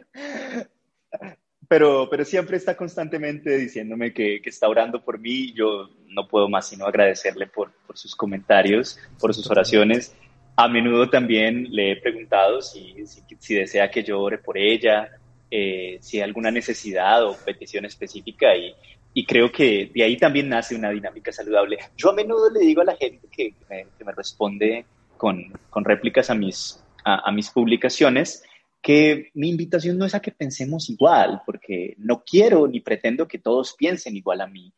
[1.69, 5.53] pero, pero siempre está constantemente diciéndome que, que, está orando por mí.
[5.53, 10.15] Yo no puedo más sino agradecerle por, por sus comentarios, por sus oraciones.
[10.57, 12.95] A menudo también le he preguntado si,
[13.39, 15.11] si, desea que yo ore por ella,
[15.51, 18.73] eh, si hay alguna necesidad o petición específica y,
[19.15, 21.79] y, creo que de ahí también nace una dinámica saludable.
[21.97, 24.85] Yo a menudo le digo a la gente que, me, que me, responde
[25.17, 28.45] con, con réplicas a mis, a, a mis publicaciones,
[28.85, 33.39] que mi invitación no es a que pensemos igual, porque no quiero ni pretendo que
[33.39, 34.75] todos piensen igual a mí.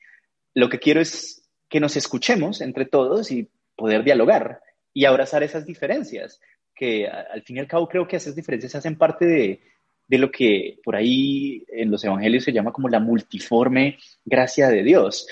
[0.55, 4.61] Lo que quiero es que nos escuchemos entre todos y poder dialogar
[4.95, 6.41] y abrazar esas diferencias,
[6.73, 9.61] que al fin y al cabo creo que esas diferencias hacen parte de,
[10.07, 14.85] de lo que por ahí en los evangelios se llama como la multiforme gracia de
[14.85, 15.27] Dios.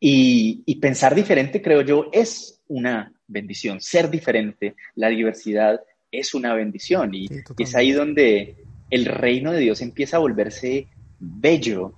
[0.00, 3.80] Y, y, pensar diferente, creo yo, es una bendición.
[3.80, 5.80] Ser diferente, la diversidad
[6.18, 8.56] es una bendición y, es ahí donde
[8.90, 11.94] el reino de Dios empieza a volverse bello,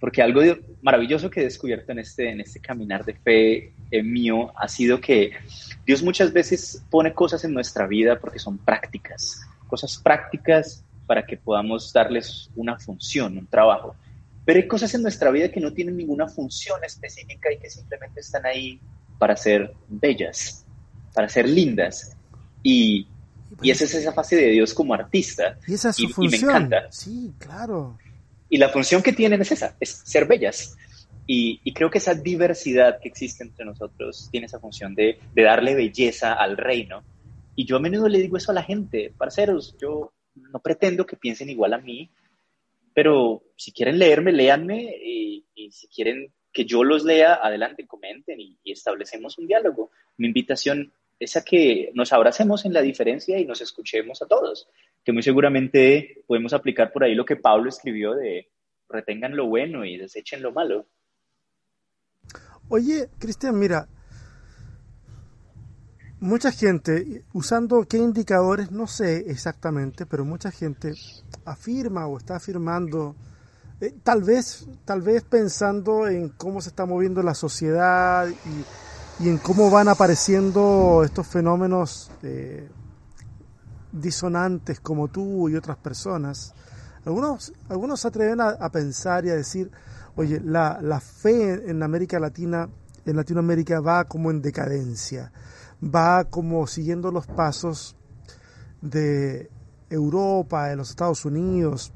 [0.00, 0.40] porque algo
[0.82, 5.00] maravilloso que he descubierto en este, en este caminar de fe eh, mío ha sido
[5.00, 5.32] que
[5.84, 11.36] Dios muchas veces pone cosas en nuestra vida porque son prácticas, cosas prácticas para que
[11.36, 13.94] podamos darles una función, un trabajo.
[14.44, 18.20] Pero hay cosas en nuestra vida que no tienen ninguna función específica y que simplemente
[18.20, 18.80] están ahí
[19.18, 20.64] para ser bellas,
[21.14, 22.16] para ser lindas.
[22.62, 23.08] Y,
[23.62, 25.58] y esa es esa fase de Dios como artista.
[25.66, 26.46] Y esa es su función.
[26.46, 26.92] me encanta.
[26.92, 27.98] Sí, claro.
[28.48, 30.76] Y la función que tienen es esa, es ser bellas.
[31.26, 35.42] Y, y, creo que esa diversidad que existe entre nosotros tiene esa función de, de,
[35.42, 37.02] darle belleza al reino.
[37.56, 41.16] Y yo a menudo le digo eso a la gente, parceros, yo no pretendo que
[41.16, 42.10] piensen igual a mí,
[42.94, 48.40] pero si quieren leerme, léanme y, y si quieren que yo los lea, adelante, comenten
[48.40, 49.90] y, y establecemos un diálogo.
[50.18, 54.68] Mi invitación es a que nos abracemos en la diferencia y nos escuchemos a todos,
[55.04, 58.48] que muy seguramente podemos aplicar por ahí lo que Pablo escribió de
[58.88, 60.86] retengan lo bueno y desechen lo malo.
[62.68, 63.88] Oye, Cristian, mira,
[66.20, 70.92] mucha gente, usando qué indicadores, no sé exactamente, pero mucha gente
[71.44, 73.14] afirma o está afirmando,
[73.80, 78.85] eh, tal vez, tal vez pensando en cómo se está moviendo la sociedad y,
[79.18, 82.68] y en cómo van apareciendo estos fenómenos eh,
[83.92, 86.54] disonantes como tú y otras personas.
[87.04, 89.70] Algunos, algunos se atreven a, a pensar y a decir,
[90.16, 92.70] Oye, la, la fe en América Latina,
[93.04, 95.30] en Latinoamérica va como en decadencia,
[95.82, 97.94] va como siguiendo los pasos
[98.80, 99.50] de
[99.90, 101.92] Europa, de los Estados Unidos.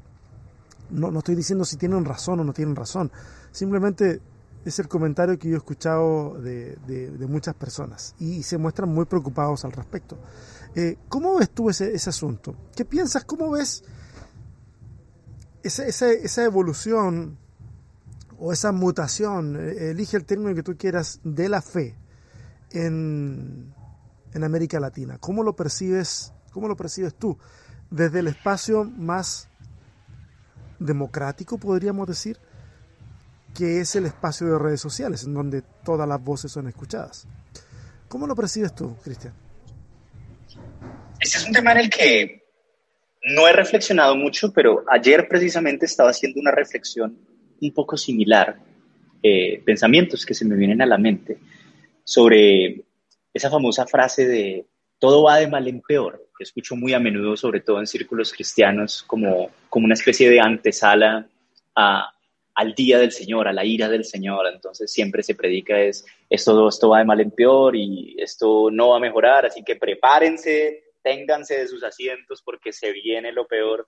[0.91, 3.11] No, no estoy diciendo si tienen razón o no tienen razón,
[3.51, 4.21] simplemente
[4.63, 9.65] es el comentario que yo he escuchado de, muchas personas y se muestran muy preocupados
[9.65, 10.17] al respecto.
[10.75, 12.55] Eh, ¿Cómo ves tú ese, asunto?
[12.75, 13.25] ¿Qué piensas?
[13.25, 13.83] ¿Cómo ves
[15.63, 17.37] esa evolución
[18.39, 21.95] o esa mutación, eh, elige el término que tú quieras, de la fe
[22.71, 23.73] en,
[24.33, 25.17] en América Latina?
[25.19, 27.37] ¿Cómo lo percibes, cómo lo percibes tú?
[27.89, 29.49] Desde el espacio más
[30.79, 32.39] democrático, podríamos decir,
[33.55, 37.27] que es el espacio de redes sociales, en donde todas las voces son escuchadas.
[38.07, 39.33] ¿Cómo lo percibes tú, Cristian?
[41.19, 42.43] Este es un tema en el que
[43.23, 47.17] no he reflexionado mucho, pero ayer precisamente estaba haciendo una reflexión
[47.61, 48.57] un poco similar,
[49.21, 51.37] eh, pensamientos que se me vienen a la mente
[52.03, 52.83] sobre
[53.33, 54.65] esa famosa frase de
[54.99, 58.33] todo va de mal en peor, que escucho muy a menudo, sobre todo en círculos
[58.33, 61.27] cristianos, como, como una especie de antesala
[61.75, 62.13] a,
[62.55, 64.45] al día del Señor, a la ira del Señor.
[64.53, 68.89] Entonces siempre se predica es, esto, esto va de mal en peor y esto no
[68.89, 73.87] va a mejorar, así que prepárense, ténganse de sus asientos porque se viene lo peor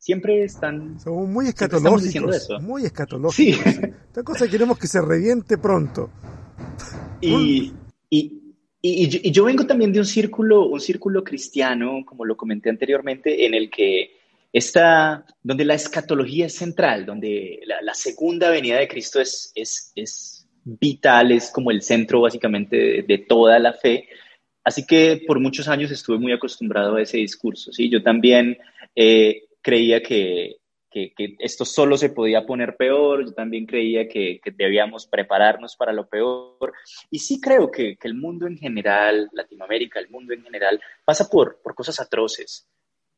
[0.00, 0.98] siempre están...
[0.98, 3.62] Somos muy escatológicos, muy escatológicos.
[3.64, 3.80] Sí.
[4.06, 6.10] Esta cosa queremos que se reviente pronto.
[7.20, 7.72] Y,
[8.08, 12.70] y, y, y, yo vengo también de un círculo, un círculo cristiano, como lo comenté
[12.70, 14.19] anteriormente, en el que
[14.52, 20.40] está, donde la escatología es central, donde la, segunda venida de Cristo es, es, es,
[20.64, 24.08] vital, es como el centro básicamente de, toda la fe.
[24.62, 27.72] Así que por muchos años estuve muy acostumbrado a ese discurso.
[27.72, 27.88] ¿sí?
[27.88, 28.58] Yo también
[28.94, 30.56] eh, creía que,
[30.90, 35.76] que, que, esto solo se podía poner peor, yo también creía que, que, debíamos prepararnos
[35.76, 36.72] para lo peor.
[37.10, 41.60] Y sí creo que, el mundo en general, Latinoamérica, el mundo en general, pasa por,
[41.62, 42.68] por cosas atroces,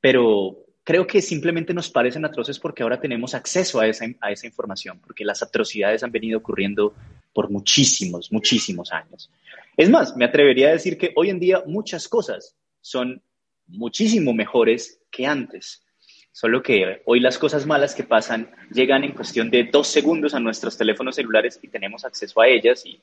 [0.00, 4.46] pero creo que simplemente nos parecen atroces porque ahora tenemos acceso a esa, a esa
[4.46, 6.94] información, porque las atrocidades han venido ocurriendo
[7.32, 9.30] por muchísimos, muchísimos años.
[9.76, 13.22] Es más, me atrevería a decir que hoy en día muchas cosas son
[13.66, 15.84] muchísimo mejores que antes.
[16.32, 20.40] Solo que hoy las cosas malas que pasan llegan en cuestión de dos segundos a
[20.40, 23.00] nuestros teléfonos celulares y tenemos acceso a ellas y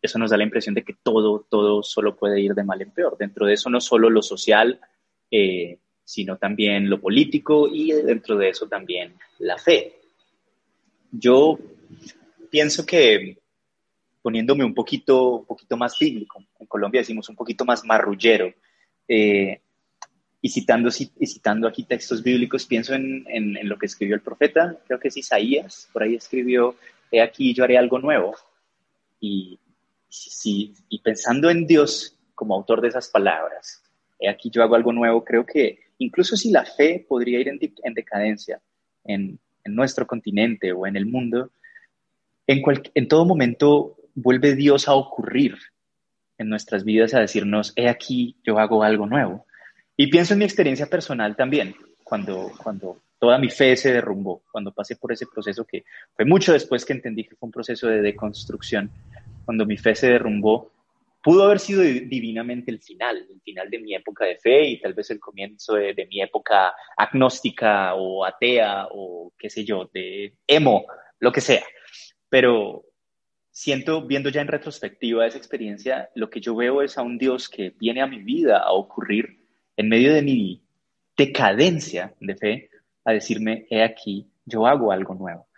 [0.00, 2.90] eso nos da la impresión de que todo, todo solo puede ir de mal en
[2.90, 3.16] peor.
[3.18, 4.80] Dentro de eso no solo lo social,
[5.30, 10.00] eh, sino también lo político y dentro de eso también la fe.
[11.10, 11.58] Yo
[12.50, 13.38] pienso que
[14.24, 18.54] poniéndome un poquito, un poquito más bíblico, en Colombia decimos un poquito más marrullero,
[19.06, 19.60] eh,
[20.40, 24.78] y citando, y citando aquí textos bíblicos, pienso en, en, lo que escribió el profeta,
[24.86, 26.76] creo que es Isaías, por ahí escribió,
[27.10, 28.34] he aquí yo haré algo nuevo.
[29.20, 29.58] Y,
[30.08, 33.82] si, y pensando en Dios como autor de esas palabras,
[34.18, 37.58] he aquí yo hago algo nuevo, creo que incluso si la fe podría ir en,
[37.60, 38.60] en decadencia
[39.04, 41.50] en, en, nuestro continente o en el mundo,
[42.46, 45.56] en, cual, en todo momento vuelve Dios a ocurrir
[46.38, 49.46] en nuestras vidas, a decirnos, he aquí yo hago algo nuevo.
[49.96, 54.70] Y pienso en mi experiencia personal también, cuando, cuando toda mi fe se derrumbó cuando
[54.72, 58.02] pasé por ese proceso que fue mucho después que entendí que fue un proceso de
[58.02, 58.90] deconstrucción.
[59.44, 60.72] Cuando mi fe se derrumbó,
[61.24, 64.92] pudo haber sido divinamente el final, el final de mi época de fe y tal
[64.92, 70.84] vez el comienzo de, mi época agnóstica o atea o qué sé yo, de emo,
[71.18, 71.64] lo que sea.
[72.28, 72.84] Pero
[73.50, 77.48] siento, viendo ya en retrospectiva esa experiencia, lo que yo veo es a un Dios
[77.48, 79.40] que viene a mi vida a ocurrir
[79.78, 80.62] en medio de mi
[81.16, 82.70] decadencia de fe,
[83.02, 85.48] a decirme, he aquí, yo hago algo nuevo.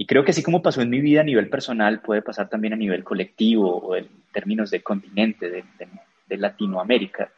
[0.00, 2.72] Y creo que así como pasó en mi vida a nivel personal, puede pasar también
[2.72, 5.62] a nivel colectivo o en términos de continente, de,
[6.26, 7.30] de, Latinoamérica,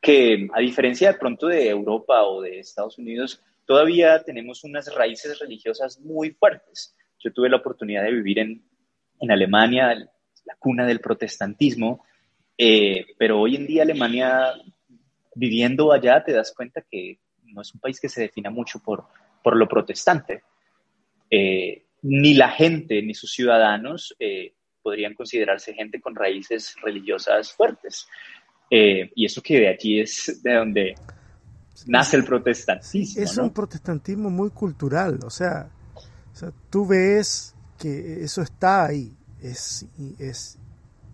[0.00, 5.38] que a diferencia de pronto de Europa o de Estados Unidos, todavía tenemos unas raíces
[5.40, 6.96] religiosas muy fuertes.
[7.18, 8.62] Yo tuve la oportunidad de vivir en,
[9.20, 12.02] en Alemania, la cuna del protestantismo,
[12.56, 14.54] eh, pero hoy en día Alemania,
[15.34, 19.04] viviendo allá, te das cuenta que no es un país que se defina mucho por,
[19.42, 20.44] por lo protestante.
[21.30, 28.06] Eh, ni la gente ni sus ciudadanos eh, podrían considerarse gente con raíces religiosas fuertes.
[28.70, 30.94] Eh, y eso que de allí es de donde
[31.86, 33.22] nace el protestantismo.
[33.22, 35.68] Es un protestantismo muy cultural, o sea,
[36.70, 39.86] tú ves que eso está ahí, es,
[40.18, 40.58] es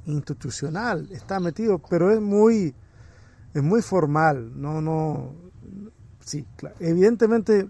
[0.06, 2.74] institucional, está metido, pero es muy,
[3.54, 5.34] es muy formal, no, no,
[6.20, 6.44] sí,
[6.80, 7.68] evidentemente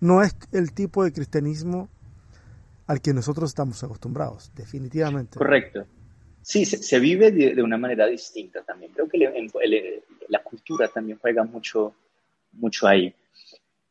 [0.00, 1.88] no es el tipo de cristianismo
[2.90, 5.38] al que nosotros estamos acostumbrados, definitivamente.
[5.38, 5.86] Correcto.
[6.42, 8.90] Sí, se, vive de, una manera distinta también.
[8.92, 11.94] Creo que la cultura también juega mucho,
[12.50, 13.14] mucho ahí.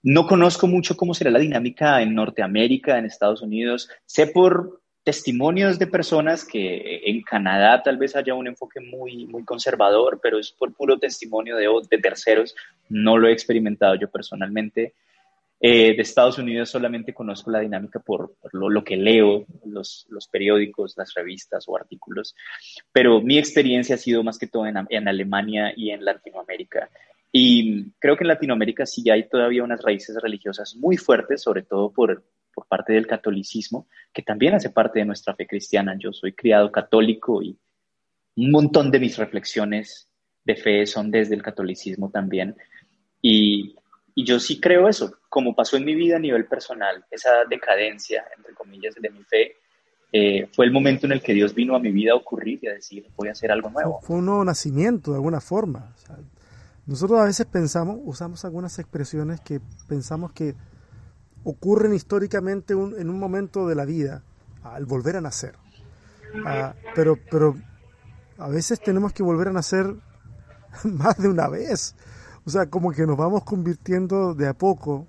[0.03, 3.89] No conozco mucho cómo será la dinámica en Norteamérica, en Estados Unidos.
[4.05, 9.45] Sé por testimonios de personas que en Canadá tal vez haya un enfoque muy, muy
[9.45, 12.53] conservador, pero es por puro testimonio de, de terceros.
[12.89, 14.93] No lo he experimentado yo personalmente.
[15.61, 20.93] Eh, de Estados Unidos solamente conozco la dinámica por, lo, que leo, los, los, periódicos,
[20.95, 22.33] las revistas o artículos,
[22.93, 26.89] pero mi experiencia ha sido más que todo en, en, Alemania y en Latinoamérica.
[27.31, 31.91] Y creo que en Latinoamérica sí hay todavía unas raíces religiosas muy fuertes, sobre todo
[31.91, 35.95] por, por parte del catolicismo, que también hace parte de nuestra fe cristiana.
[35.99, 37.57] Yo soy criado católico y
[38.37, 40.09] un montón de mis reflexiones
[40.45, 42.55] de fe son desde el catolicismo también.
[43.21, 43.75] Y
[44.19, 48.25] y yo sí creo eso, como pasó en mi vida a nivel personal, esa decadencia,
[48.35, 49.55] entre comillas, de mi fe,
[50.11, 52.67] eh, fue el momento en el que Dios vino a mi vida a ocurrir y
[52.67, 54.01] a decir, voy a hacer algo nuevo.
[54.01, 55.93] Fue un nuevo nacimiento, de alguna forma.
[56.87, 60.55] nosotros a veces pensamos, usamos algunas expresiones que pensamos que
[61.43, 64.23] ocurren históricamente en un momento de la vida,
[64.63, 65.55] al volver a nacer.
[66.45, 67.55] Ah, pero, pero
[68.37, 69.93] a veces tenemos que volver a nacer
[70.83, 71.95] más de una vez.
[72.45, 75.07] O sea, como que nos vamos convirtiendo de a poco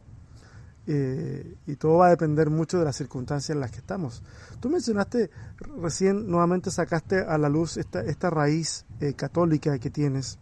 [0.93, 4.25] eh, y todo va a depender mucho de las circunstancias en las que estamos.
[4.59, 5.31] Tú mencionaste,
[5.81, 10.41] recién nuevamente sacaste a la luz esta, esta raíz eh, católica que tienes.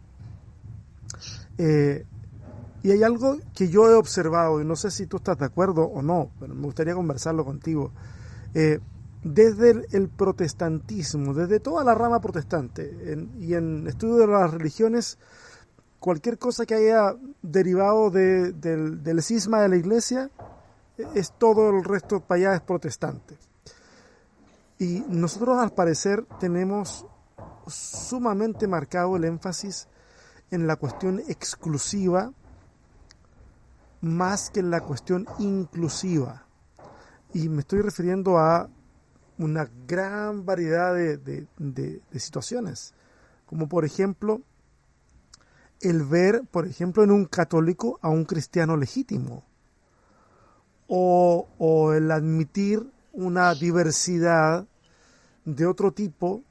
[1.59, 2.03] Eh,
[2.81, 5.83] y hay algo que yo he observado, y no sé si tú estás de acuerdo
[5.83, 7.91] o no, pero me gustaría conversarlo contigo.
[9.23, 12.91] desde el, protestantismo, desde toda la rama protestante
[13.37, 15.19] y en estudio de las religiones,
[15.99, 20.29] cualquier cosa que haya derivado del, cisma de la iglesia,
[21.13, 23.37] es todo el resto para allá es protestante.
[24.77, 27.05] Y nosotros al parecer tenemos
[27.67, 29.87] sumamente marcado el énfasis
[30.51, 32.31] en la cuestión exclusiva
[34.01, 36.45] más que en la cuestión inclusiva.
[37.33, 38.69] Y me estoy refiriendo a
[39.37, 42.93] una gran variedad de situaciones,
[43.45, 44.41] como por ejemplo
[45.81, 49.43] el ver, por ejemplo, en un católico a un cristiano legítimo,
[50.87, 54.67] o, el admitir una diversidad
[55.45, 56.43] de otro tipo,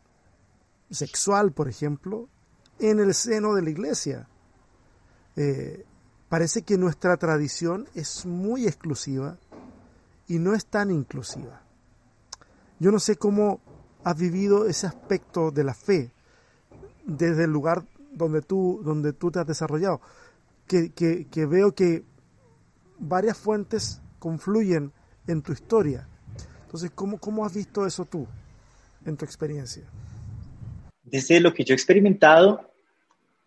[0.90, 2.28] sexual, por ejemplo,
[2.78, 4.28] en el seno de la iglesia.
[5.36, 5.84] Eh,
[6.28, 9.36] parece que nuestra tradición es muy exclusiva
[10.28, 11.62] y no es tan inclusiva.
[12.78, 13.60] Yo no sé cómo
[14.04, 16.12] has vivido ese aspecto de la fe
[17.04, 17.84] desde el lugar
[18.18, 20.00] donde tú, donde tú te has desarrollado,
[20.66, 22.02] que, que, veo que
[22.98, 24.92] varias fuentes confluyen
[25.26, 26.06] en tu historia.
[26.64, 28.26] Entonces, ¿cómo, ¿cómo has visto eso tú
[29.06, 29.84] en tu experiencia?
[31.02, 32.70] Desde lo que yo he experimentado,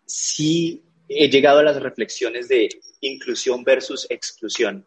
[0.04, 2.68] sí he llegado a las reflexiones de
[3.00, 4.86] inclusión versus exclusión.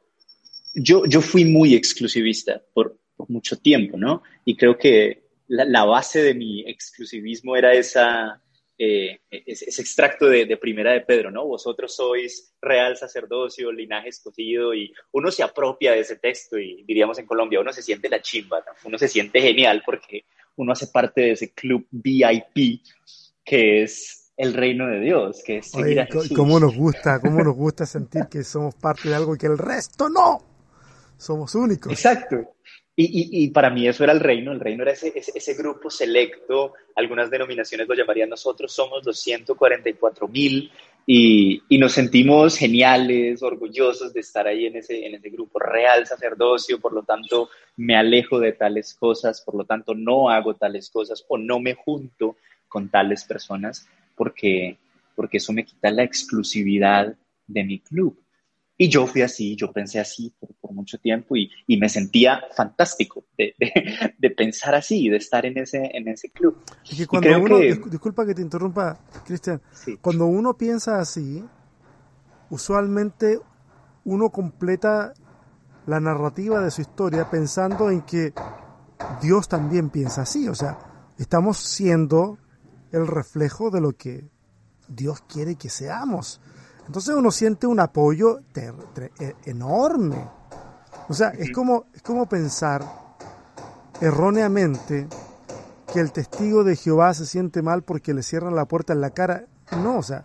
[0.73, 2.97] Yo, yo fui muy exclusivista por,
[3.29, 4.23] mucho tiempo, ¿no?
[4.43, 8.41] Y creo que la, base de mi exclusivismo era esa,
[8.77, 11.45] eh, ese, extracto de, primera de Pedro, ¿no?
[11.45, 17.17] Vosotros sois real sacerdocio, linaje escogido, y uno se apropia de ese texto y diríamos
[17.19, 20.25] en Colombia, uno se siente la chimba, uno se siente genial porque
[20.57, 22.81] uno hace parte de ese club VIP
[23.43, 26.33] que es el reino de Dios, que es seguir a Jesús.
[26.35, 29.57] ¿Cómo nos gusta, cómo nos gusta sentir que somos parte de algo y que el
[29.57, 30.39] resto no?
[31.17, 31.93] Somos únicos.
[31.93, 32.55] Exacto.
[32.97, 37.29] Y, para mí eso era el reino, el reino era ese, ese, grupo selecto, algunas
[37.29, 40.71] denominaciones lo llamarían nosotros, somos los 144 mil
[41.05, 46.79] y, nos sentimos geniales, orgullosos de estar ahí en ese, en ese grupo real sacerdocio,
[46.79, 51.25] por lo tanto me alejo de tales cosas, por lo tanto no hago tales cosas
[51.27, 52.37] o no me junto
[52.69, 54.77] con tales personas porque,
[55.15, 57.13] porque eso me quita la exclusividad
[57.45, 58.17] de mi club.
[58.77, 63.55] Y yo fui así, yo pensé así por, mucho tiempo y, me sentía fantástico de,
[64.37, 66.57] pensar así, de estar en ese, en ese club.
[67.07, 69.61] cuando uno, disculpa que te interrumpa, Cristian,
[70.01, 71.43] cuando uno piensa así,
[72.49, 73.39] usualmente
[74.03, 75.13] uno completa
[75.87, 78.33] la narrativa de su historia pensando en que
[79.21, 80.77] Dios también piensa así, o sea,
[81.17, 82.37] estamos siendo
[82.91, 84.29] el reflejo de lo que
[84.87, 86.41] Dios quiere que seamos.
[86.87, 90.29] Entonces uno siente un apoyo e, enorme.
[91.07, 92.83] O sea, es como, es como pensar
[94.01, 95.07] erróneamente
[95.91, 99.11] que el testigo de Jehová se siente mal porque le cierran la puerta en la
[99.11, 99.45] cara.
[99.71, 100.23] No, o sea,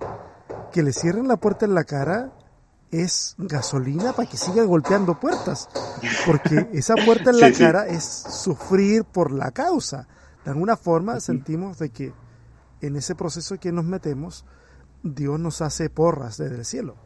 [0.73, 2.33] que le cierren la puerta en la cara
[2.91, 5.69] es gasolina para que siga golpeando puertas.
[6.27, 10.09] Porque esa puerta en la cara es sufrir por la causa.
[10.45, 12.13] De alguna forma sentimos de que
[12.81, 14.45] en ese proceso que nos metemos,
[15.03, 16.97] Dios nos hace porras desde el cielo.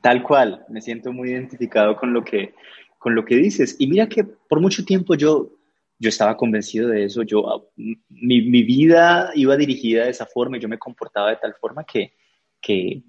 [0.00, 2.54] Tal cual, me siento muy identificado con lo que,
[2.98, 3.76] con lo que dices.
[3.78, 5.50] Y mira que por mucho tiempo yo,
[5.98, 10.56] yo estaba convencido de eso, yo, ah, mi, mi vida iba dirigida de esa forma
[10.56, 12.12] y yo me comportaba de tal forma que,
[12.60, 13.02] que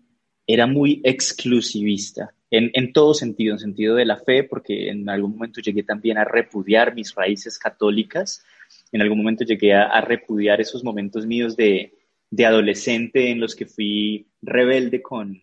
[0.45, 2.33] era muy exclusivista.
[2.53, 6.17] En, en, todo sentido, en sentido de la fe, porque en algún momento llegué también
[6.17, 8.43] a repudiar mis raíces católicas,
[8.91, 11.93] en algún momento llegué a repudiar esos momentos míos de,
[12.31, 15.39] de adolescente en los que fui rebelde con,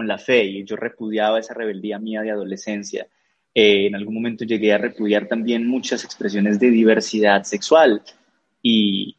[0.00, 3.08] la fe y yo repudiaba esa rebeldía mía de adolescencia.
[3.52, 8.00] Eh, en algún momento llegué a repudiar también muchas expresiones de diversidad sexual
[8.62, 9.16] y,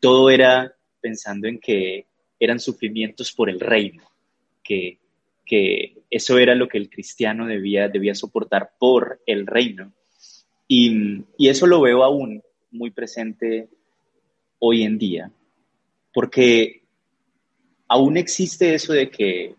[0.00, 2.06] todo era pensando en que
[2.40, 4.02] eran sufrimientos por el reino,
[4.64, 4.98] que,
[5.46, 9.92] que eso era lo que el cristiano debía, debía soportar por el reino.
[10.66, 12.42] Y, y eso lo veo aún
[12.72, 13.68] muy presente
[14.58, 15.32] hoy en día
[16.18, 16.82] porque
[17.86, 19.54] aún existe eso de que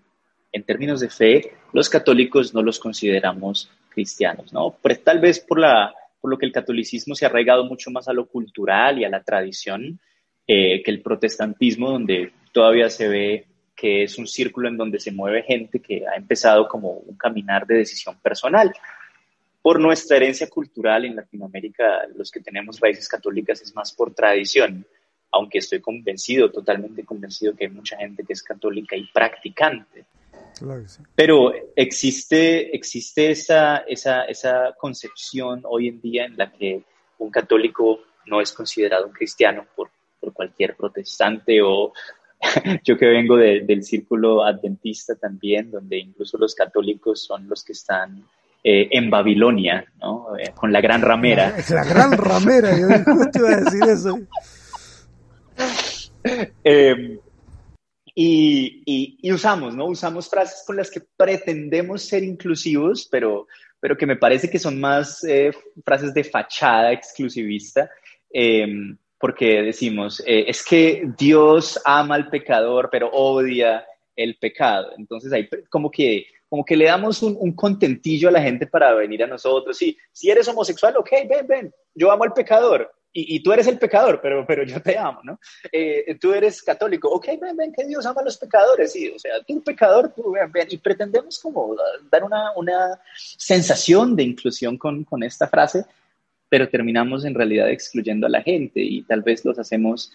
[0.51, 4.77] en términos de fe los católicos no los consideramos cristianos, ¿no?
[5.01, 8.13] tal vez por, la, por lo que el catolicismo se ha arraigado mucho más a
[8.13, 10.01] lo cultural y a la tradición
[10.45, 15.13] eh, que el protestantismo, donde todavía se ve que es un círculo en donde se
[15.13, 18.73] mueve gente que ha empezado como un caminar de decisión personal.
[19.61, 24.85] Por nuestra herencia cultural en Latinoamérica, los que tenemos raíces católicas es más por tradición
[25.31, 30.05] aunque estoy convencido, totalmente convencido que hay mucha gente que es católica y practicante.
[31.15, 36.83] Pero existe, existe esa, esa, esa concepción hoy en día en la que
[37.19, 41.93] un católico no es considerado un cristiano por, por cualquier protestante o
[42.83, 48.23] yo que vengo del círculo adventista también, donde incluso los católicos son los que están
[48.63, 50.37] eh, en Babilonia, ¿no?
[50.37, 51.55] Eh, con la gran ramera.
[51.69, 54.19] La, gran ramera, yo justo iba a decir eso.
[56.63, 57.19] Em,
[58.15, 59.85] y, usamos, ¿no?
[59.85, 63.47] Usamos frases con las que pretendemos ser inclusivos, pero,
[63.79, 65.51] pero que me parece que son más eh,
[65.85, 67.89] frases de fachada exclusivista,
[68.29, 74.91] em, porque decimos, eh, es que Dios ama al pecador, pero odia el pecado.
[74.97, 78.93] Entonces ahí como que, como que le damos un, un contentillo a la gente para
[78.93, 79.77] venir a nosotros.
[79.77, 83.79] Sí, si eres homosexual, ok, ven, ven, yo amo al pecador y, tú eres el
[83.79, 85.39] pecador, pero, pero yo te amo, ¿no?
[85.71, 89.17] Eh, tú eres católico, ok, ven, ven, que Dios ama a los pecadores, sí, o
[89.17, 91.75] sea, tú pecador, tú ven, ven, y pretendemos como
[92.11, 95.85] dar una, una sensación de inclusión con, con esta frase,
[96.49, 100.13] pero terminamos en realidad excluyendo a la gente y tal vez los hacemos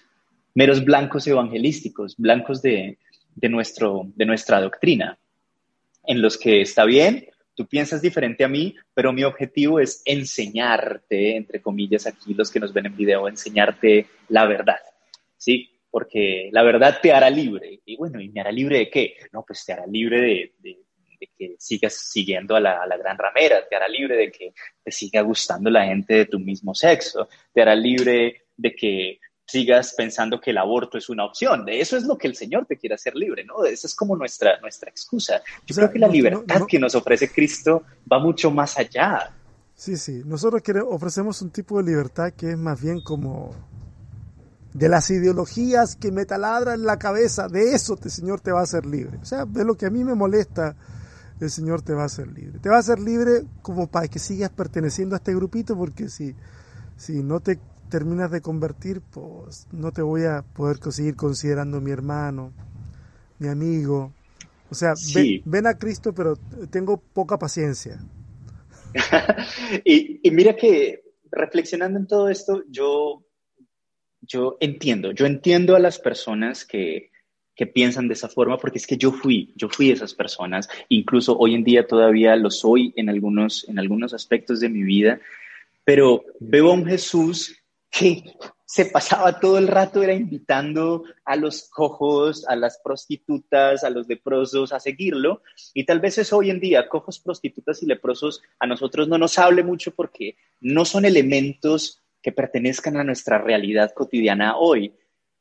[0.54, 2.98] meros blancos evangelísticos, blancos de,
[3.34, 5.18] de, nuestro, de nuestra doctrina,
[6.06, 11.36] en los que está bien, tú piensas diferente a mí, pero mi objetivo es enseñarte,
[11.36, 14.80] entre comillas, aquí los que nos ven en video, enseñarte la verdad,
[15.36, 15.70] ¿sí?
[15.90, 17.80] Porque la verdad te hará libre.
[17.84, 19.16] Y bueno, ¿y me hará libre de qué?
[19.32, 20.80] No, pues te hará libre de,
[21.38, 24.52] que sigas siguiendo a la, a la, gran ramera, te hará libre de que
[24.82, 29.94] te siga gustando la gente de tu mismo sexo, te hará libre de que sigas
[29.96, 31.64] pensando que el aborto es una opción.
[31.64, 33.64] De eso es lo que el Señor te quiere hacer libre, ¿no?
[33.64, 35.42] Esa es como nuestra, nuestra excusa.
[35.66, 39.30] Yo creo que la libertad que nos ofrece Cristo va mucho más allá.
[39.74, 40.22] Sí, sí.
[40.24, 43.54] Nosotros ofrecemos un tipo de libertad que es más bien como
[44.72, 47.48] de las ideologías que me taladran la cabeza.
[47.48, 49.18] De eso el Señor te va a hacer libre.
[49.20, 50.74] O sea, de lo que a mí me molesta,
[51.40, 52.58] el Señor te va a hacer libre.
[52.60, 56.34] Te va a hacer libre como para que sigas perteneciendo a este grupito, porque si,
[56.96, 57.58] si no te
[57.94, 62.52] terminas de convertir, pues no te voy a poder seguir considerando mi hermano,
[63.38, 64.12] mi amigo.
[64.68, 64.94] O sea,
[65.44, 66.34] ven, a Cristo, pero
[66.72, 68.00] tengo poca paciencia.
[69.84, 73.24] y, mira que reflexionando en todo esto, yo,
[74.22, 77.12] yo entiendo, yo entiendo a las personas que,
[77.54, 81.38] que piensan de esa forma, porque es que yo fui, yo fui esas personas, incluso
[81.38, 85.20] hoy en día todavía lo soy en algunos, en algunos aspectos de mi vida,
[85.84, 87.60] pero veo a un Jesús
[87.96, 88.24] que
[88.64, 94.08] se pasaba todo el rato era invitando a los cojos, a las prostitutas, a los
[94.08, 95.42] leprosos a seguirlo.
[95.74, 99.38] Y tal vez eso hoy en día, cojos, prostitutas y leprosos, a nosotros no nos
[99.38, 104.92] hable mucho porque no son elementos que pertenezcan a nuestra realidad cotidiana hoy.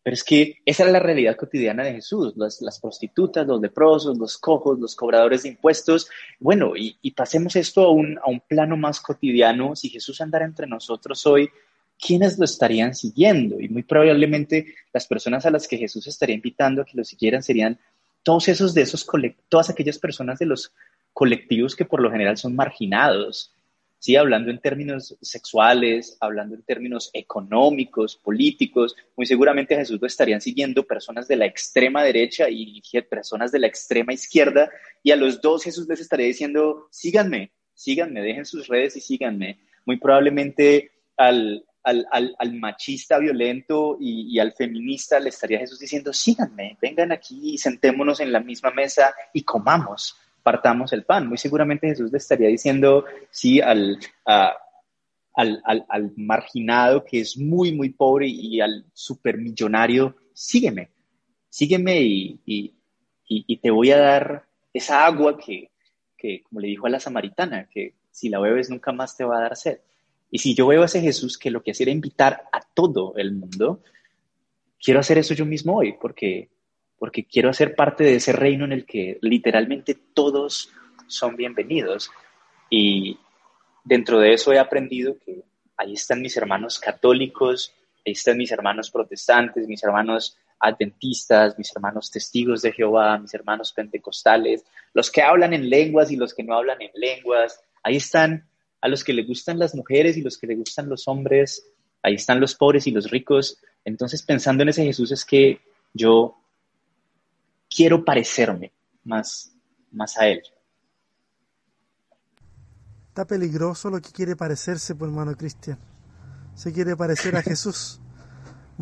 [0.04, 4.38] Pero es que esa era la realidad cotidiana de Jesús, las, prostitutas, los leprosos, los
[4.38, 6.08] cojos, los cobradores de impuestos.
[6.40, 9.76] Bueno, y, pasemos esto a un, a un plano más cotidiano.
[9.76, 11.50] Si Jesús andara entre nosotros hoy,
[12.06, 13.60] ¿quiénes lo estarían siguiendo?
[13.60, 17.44] Y muy probablemente las personas a las que Jesús estaría invitando a que lo siguieran
[17.44, 17.80] serían
[18.24, 19.06] todos esos de esos,
[19.50, 20.74] todas aquellas personas de los
[21.14, 23.54] colectivos que por lo general son marginados,
[24.00, 24.16] ¿sí?
[24.16, 30.42] Hablando en términos sexuales, hablando en términos económicos, políticos, muy seguramente a Jesús lo estarían
[30.42, 34.70] siguiendo personas de la extrema derecha y personas de la extrema izquierda,
[35.04, 39.60] y a los dos Jesús les estaría diciendo, síganme, síganme, dejen sus redes y síganme.
[39.86, 46.78] Muy probablemente al, al, al, machista violento y, al feminista le estaría Jesús diciendo, síganme,
[46.82, 51.28] vengan aquí y sentémonos en la misma mesa y comamos, partamos el pan.
[51.28, 57.90] Muy seguramente Jesús le estaría diciendo, sí, al, al, al, marginado que es muy, muy
[57.90, 60.90] pobre y al supermillonario, sígueme,
[61.50, 62.74] sígueme y, y,
[63.28, 65.72] y, te voy a dar esa agua que,
[66.18, 69.38] que, como le dijo a la samaritana, que si la bebes nunca más te va
[69.38, 69.80] a dar sed.
[70.34, 73.14] Y si yo veo a ese Jesús que lo que hacía era invitar a todo
[73.18, 73.84] el mundo,
[74.84, 76.50] quiero hacer eso yo mismo hoy, porque,
[76.98, 80.72] porque quiero hacer parte de ese reino en el que literalmente todos
[81.06, 82.10] son bienvenidos.
[82.68, 83.20] Y
[83.84, 85.44] dentro de eso he aprendido que
[85.78, 87.72] ahí están mis hermanos católicos,
[88.04, 93.72] ahí están mis hermanos protestantes, mis hermanos adventistas, mis hermanos testigos de Jehová, mis hermanos
[93.72, 94.66] pentecostales,
[94.96, 97.62] los que hablan en lenguas y los que no hablan en lenguas.
[97.84, 98.50] Ahí están
[98.84, 101.66] a los que le gustan las mujeres y los que le gustan los hombres,
[102.02, 103.58] ahí están los pobres y los ricos.
[103.86, 105.62] Entonces, pensando en ese Jesús es que
[105.94, 106.36] yo
[107.74, 108.74] quiero parecerme
[109.06, 109.54] más,
[109.90, 110.44] más a Él.
[113.08, 115.80] Está peligroso lo que quiere parecerse, por pues, hermano Cristian.
[116.54, 118.02] Se quiere parecer a Jesús.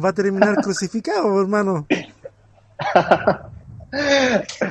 [0.04, 1.86] Va a terminar crucificado, hermano.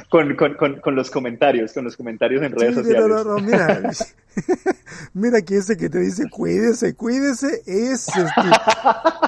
[0.08, 3.08] con, con, con, con, los comentarios, con los comentarios en redes sociales.
[3.08, 3.82] No, no, mira,
[5.12, 8.50] mira que ese que te dice cuídese, cuídese, es este,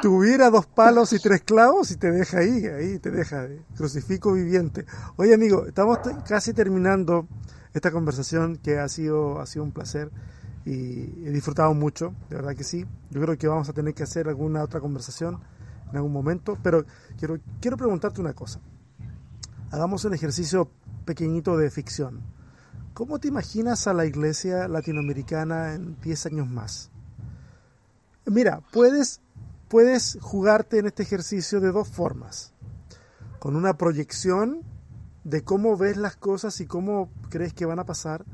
[0.01, 4.86] tuviera dos palos y tres clavos y te deja ahí, ahí te deja crucifijo viviente.
[5.16, 7.28] Oye amigo, estamos casi terminando
[7.74, 10.11] esta conversación que ha sido, ha sido un placer
[10.64, 12.86] y he disfrutado mucho, de verdad que sí.
[13.11, 15.40] Yo creo que vamos a tener que hacer alguna otra conversación
[15.90, 16.86] en algún momento, pero
[17.18, 18.59] quiero, quiero preguntarte una cosa
[19.73, 20.70] hagamos un ejercicio
[21.07, 22.20] pequeñito de ficción.
[22.93, 26.91] ¿Cómo te imaginas a la iglesia latinoamericana en 10 años más?
[28.27, 29.23] Mira, puedes,
[29.68, 32.53] puedes jugarte en este ejercicio de dos formas.
[33.39, 34.61] Con una proyección
[35.25, 38.27] de cómo ves las cosas y cómo crees que van a pasar,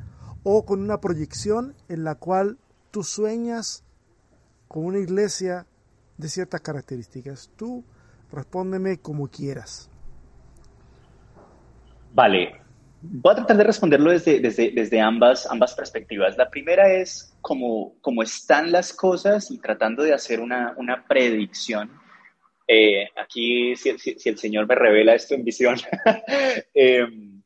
[0.42, 2.58] o con una proyección en la cual
[2.90, 3.84] tú sueñas
[4.66, 5.66] con una iglesia
[6.16, 7.48] de ciertas características.
[7.54, 7.84] Tú
[8.32, 9.88] respóndeme como quieras.
[12.18, 12.52] Vale,
[13.00, 16.36] voy a tratar de responderlo desde, desde, ambas, ambas perspectivas.
[16.36, 21.92] La primera es cómo, cómo están las cosas y tratando de hacer una, predicción.
[22.66, 23.90] Eh, aquí, si,
[24.24, 25.76] el Señor me revela esto en visión,
[26.74, 27.40] em,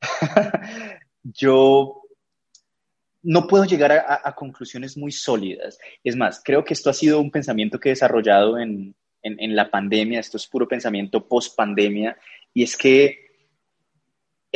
[1.22, 2.00] yo
[3.22, 5.78] no puedo llegar a, conclusiones muy sólidas.
[6.02, 9.70] Es más, creo que esto ha sido un pensamiento que he desarrollado en, en la
[9.70, 12.16] pandemia, esto es puro pensamiento post pandemia,
[12.54, 13.25] y es que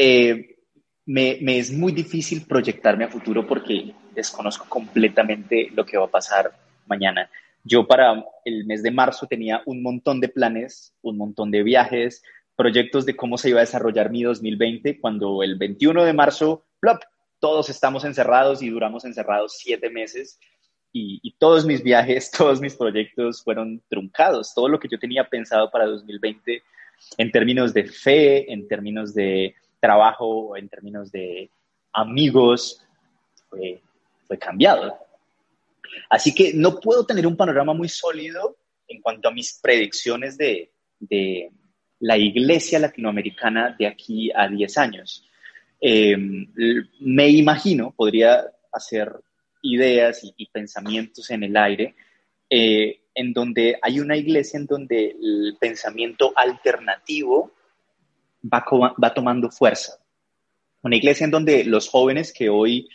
[0.03, 0.57] eh,
[1.05, 6.53] me, es muy difícil proyectarme a futuro porque desconozco completamente lo que va a pasar
[6.87, 7.31] mañana.
[7.65, 12.23] Yo para el mes de marzo tenía un montón de planes, un montón de viajes,
[12.57, 17.03] proyectos de cómo se iba a desarrollar mi 2020, cuando el 21 de marzo, plop,
[17.39, 20.39] todos estamos encerrados y duramos encerrados siete meses
[20.95, 24.55] y, todos mis viajes, todos mis proyectos fueron truncados.
[24.55, 26.63] Todo lo que yo tenía pensado para 2020
[27.19, 31.51] en términos de fe, en términos de trabajo, en términos de
[31.93, 32.85] amigos,
[33.49, 33.83] fue,
[34.39, 34.97] cambiado.
[36.09, 38.57] Así que no puedo tener un panorama muy sólido
[38.87, 40.71] en cuanto a mis predicciones de,
[41.01, 41.51] de
[41.99, 45.27] la iglesia latinoamericana de aquí a 10 años.
[45.81, 46.17] Eh,
[47.01, 49.13] me imagino, podría hacer
[49.63, 51.95] ideas y, pensamientos en el aire,
[52.49, 57.53] eh, en donde hay una iglesia en donde el pensamiento alternativo
[58.43, 59.99] va, tomando fuerza.
[60.83, 62.89] Una iglesia en donde los jóvenes que hoy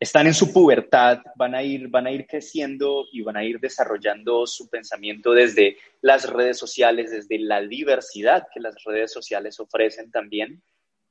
[0.00, 3.58] están en su pubertad, van a ir, van a ir creciendo y van a ir
[3.58, 10.10] desarrollando su pensamiento desde las redes sociales, desde la diversidad que las redes sociales ofrecen
[10.10, 10.62] también,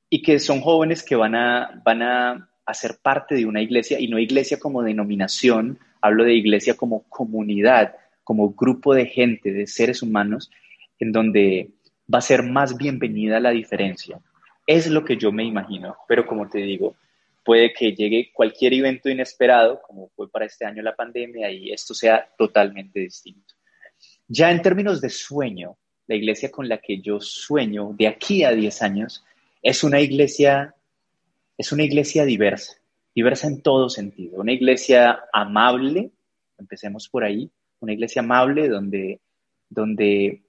[0.10, 4.08] y que son jóvenes que van a, van a hacer parte de una iglesia, y
[4.08, 10.02] no iglesia como denominación, hablo de iglesia como comunidad, como grupo de gente, de seres
[10.02, 10.50] humanos,
[11.00, 11.72] en donde
[12.14, 14.20] va a ser más bienvenida la diferencia.
[14.66, 16.96] Es lo que yo me imagino, pero como te digo,
[17.44, 21.94] puede que llegue cualquier evento inesperado, como fue para este año la pandemia, y esto
[21.94, 23.54] sea totalmente distinto.
[24.28, 25.78] Ya en términos de sueño,
[26.08, 29.24] la iglesia con la que yo sueño de aquí a 10 años
[29.62, 30.76] es una iglesia,
[31.58, 32.78] es una iglesia diversa,
[33.16, 36.12] diversa en todo sentido, una iglesia amable,
[36.58, 37.50] empecemos por ahí,
[37.80, 39.22] una iglesia amable donde,
[39.70, 40.42] donde,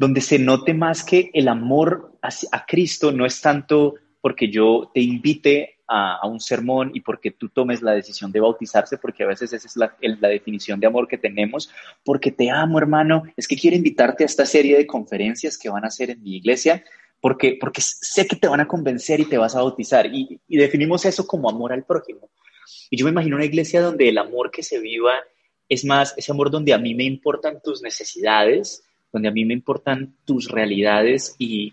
[0.00, 5.00] donde se note más que el amor a, Cristo no es tanto porque yo te
[5.02, 9.52] invite a, un sermón y porque tú tomes la decisión de bautizarse, porque a veces
[9.52, 11.70] esa es la, definición de amor que tenemos,
[12.02, 15.84] porque te amo, hermano, es que quiero invitarte a esta serie de conferencias que van
[15.84, 16.82] a hacer en mi iglesia,
[17.20, 20.06] porque, porque sé que te van a convencer y te vas a bautizar.
[20.06, 22.30] Y definimos eso como amor al prójimo.
[22.88, 25.12] Y yo me imagino una iglesia donde el amor que se viva
[25.68, 28.82] es más ese amor donde a mí me importan tus necesidades,
[29.12, 31.72] donde a mí me importan tus realidades y,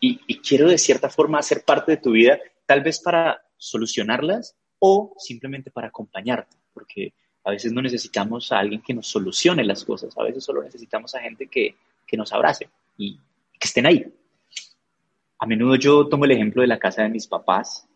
[0.00, 5.14] y, quiero de cierta forma hacer parte de tu vida, tal vez para solucionarlas o
[5.18, 7.12] simplemente para acompañarte, porque
[7.44, 11.14] a veces no necesitamos a alguien que nos solucione las cosas, a veces solo necesitamos
[11.14, 11.76] a gente que,
[12.06, 12.68] que nos abrace
[12.98, 14.04] y que estén ahí.
[15.38, 17.88] A menudo yo tomo el ejemplo de la casa de mis papás.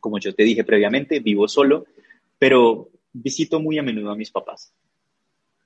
[0.00, 1.86] Como yo te dije previamente, vivo solo,
[2.38, 4.72] pero visito muy a menudo a mis papás.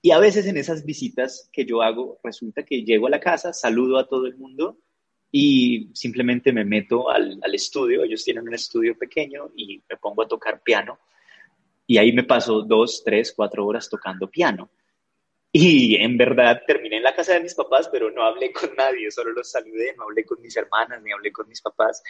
[0.04, 3.52] Y a veces en esas visitas que yo hago, resulta que llego a la casa,
[3.52, 4.80] saludo a todo el mundo
[5.30, 10.28] y simplemente me meto al, estudio, ellos tienen un estudio pequeño y me pongo a
[10.28, 10.98] tocar piano
[11.86, 14.70] y ahí me paso dos, tres, cuatro horas tocando piano.
[15.52, 19.10] Y en verdad terminé en la casa de mis papás, pero no hablé con nadie,
[19.10, 22.02] solo los saludé, no hablé con mis hermanas, ni hablé con mis papás.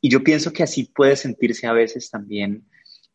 [0.00, 2.64] Y yo pienso que así puede sentirse a veces también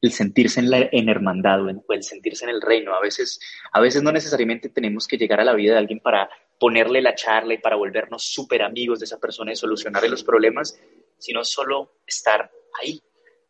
[0.03, 2.93] el sentirse en, la, en hermandad o el sentirse en el reino.
[2.93, 3.39] A veces,
[3.71, 6.29] a veces no necesariamente tenemos que llegar a la vida de alguien para
[6.59, 10.77] ponerle la charla y para volvernos súper amigos de esa persona y solucionarle los problemas,
[11.17, 12.51] sino solo estar
[12.81, 13.01] ahí,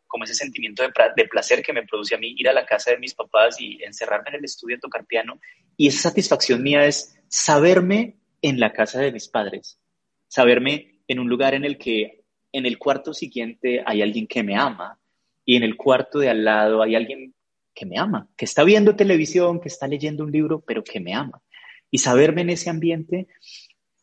[0.05, 2.99] como ese sentimiento de, placer que me produce a mí ir a la casa de
[2.99, 5.39] mis papás y encerrarme en el estudio a tocar piano.
[5.75, 9.79] Y esa satisfacción mía es saberme en la casa de mis padres,
[10.27, 14.55] saberme en un lugar en el que en el cuarto siguiente hay alguien que me
[14.55, 14.99] ama
[15.45, 17.33] y en el cuarto de al lado hay alguien
[17.73, 21.13] que me ama, que está viendo televisión, que está leyendo un libro, pero que me
[21.13, 21.41] ama.
[21.89, 23.27] Y saberme en ese ambiente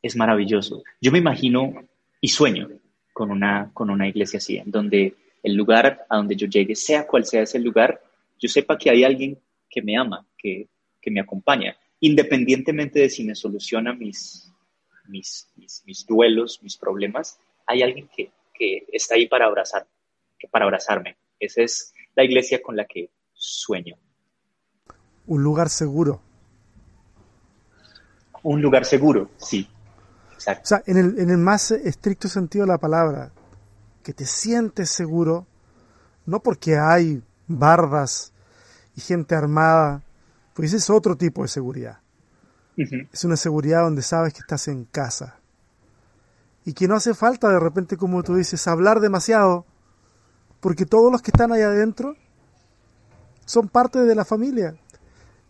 [0.02, 0.82] es maravilloso.
[1.00, 1.74] Yo me imagino
[2.20, 2.68] y sueño
[3.12, 7.06] con una, con una iglesia así, en donde el lugar a donde yo llegue, sea
[7.06, 8.02] cual sea ese lugar,
[8.38, 9.38] yo sepa que hay alguien
[9.68, 10.68] que me ama, que,
[11.00, 14.52] que me acompaña, independientemente de si me soluciona mis,
[15.08, 15.48] mis,
[15.84, 19.86] mis, duelos, mis problemas, hay alguien que, que está ahí para abrazar,
[20.50, 21.16] para abrazarme.
[21.40, 23.96] Esa es la iglesia con la que sueño.
[25.26, 26.20] Un lugar seguro,
[28.42, 29.68] un lugar seguro, sí.
[30.34, 30.62] Exacto.
[30.62, 33.32] O sea, en el, en el más estricto sentido de la palabra,
[34.02, 35.46] que te sientes seguro,
[36.24, 38.32] no porque hay bardas
[38.96, 40.02] y gente armada,
[40.54, 41.98] pues es otro tipo de seguridad.
[43.12, 45.38] Es una seguridad donde sabes que estás en casa.
[46.64, 49.66] Y que no hace falta de repente, como tú dices, hablar demasiado,
[50.60, 52.14] porque todos los que están ahí adentro
[53.44, 54.74] son parte de la familia.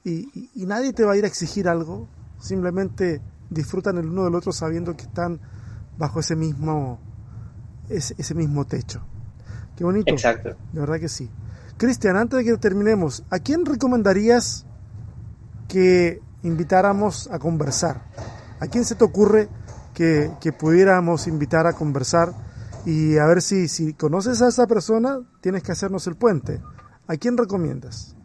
[0.04, 2.08] y nadie te va a ir a exigir algo,
[2.38, 5.40] simplemente disfrutan el uno del otro sabiendo que están
[5.98, 6.98] bajo ese mismo,
[7.88, 9.02] ese, mismo techo.
[9.76, 10.11] Qué bonito.
[10.12, 10.56] Exacto.
[10.72, 11.28] De verdad que sí.
[11.76, 14.66] Cristian, antes de que terminemos, ¿a quién recomendarías
[15.68, 18.02] que invitáramos a conversar?
[18.61, 19.48] ¿A quién se te ocurre
[19.94, 22.32] que, que pudiéramos invitar a conversar?
[22.87, 26.61] Y a ver si, si conoces a esa persona, tienes que hacernos el puente.
[27.07, 28.16] ¿A quién recomiendas?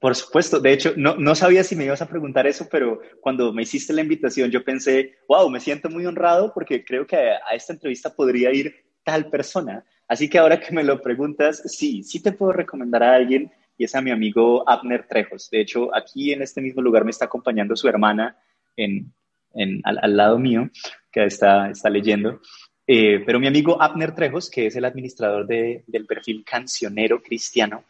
[0.00, 3.52] Por supuesto, de hecho, no, no sabía si me ibas a preguntar eso, pero cuando
[3.52, 7.40] me hiciste la invitación yo pensé, wow, me siento muy honrado porque creo que a,
[7.50, 9.84] a esta entrevista podría ir tal persona.
[10.06, 13.84] Así que ahora que me lo preguntas, sí, sí te puedo recomendar a alguien y
[13.84, 15.50] es a mi amigo Abner Trejos.
[15.50, 18.36] De hecho, aquí en este mismo lugar me está acompañando su hermana
[18.76, 19.12] en,
[19.54, 20.70] en, al, al, lado mío,
[21.10, 22.40] que está, está leyendo.
[22.90, 27.84] Eh, pero mi amigo Abner Trejos, que es el administrador de, del perfil Cancionero Cristiano,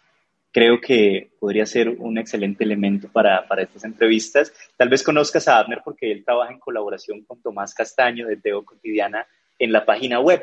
[0.53, 4.53] creo que podría ser un excelente elemento para, para, estas entrevistas.
[4.77, 8.65] Tal vez conozcas a Abner porque él trabaja en colaboración con Tomás Castaño de Teo
[8.65, 9.25] Cotidiana
[9.57, 10.43] en la página web.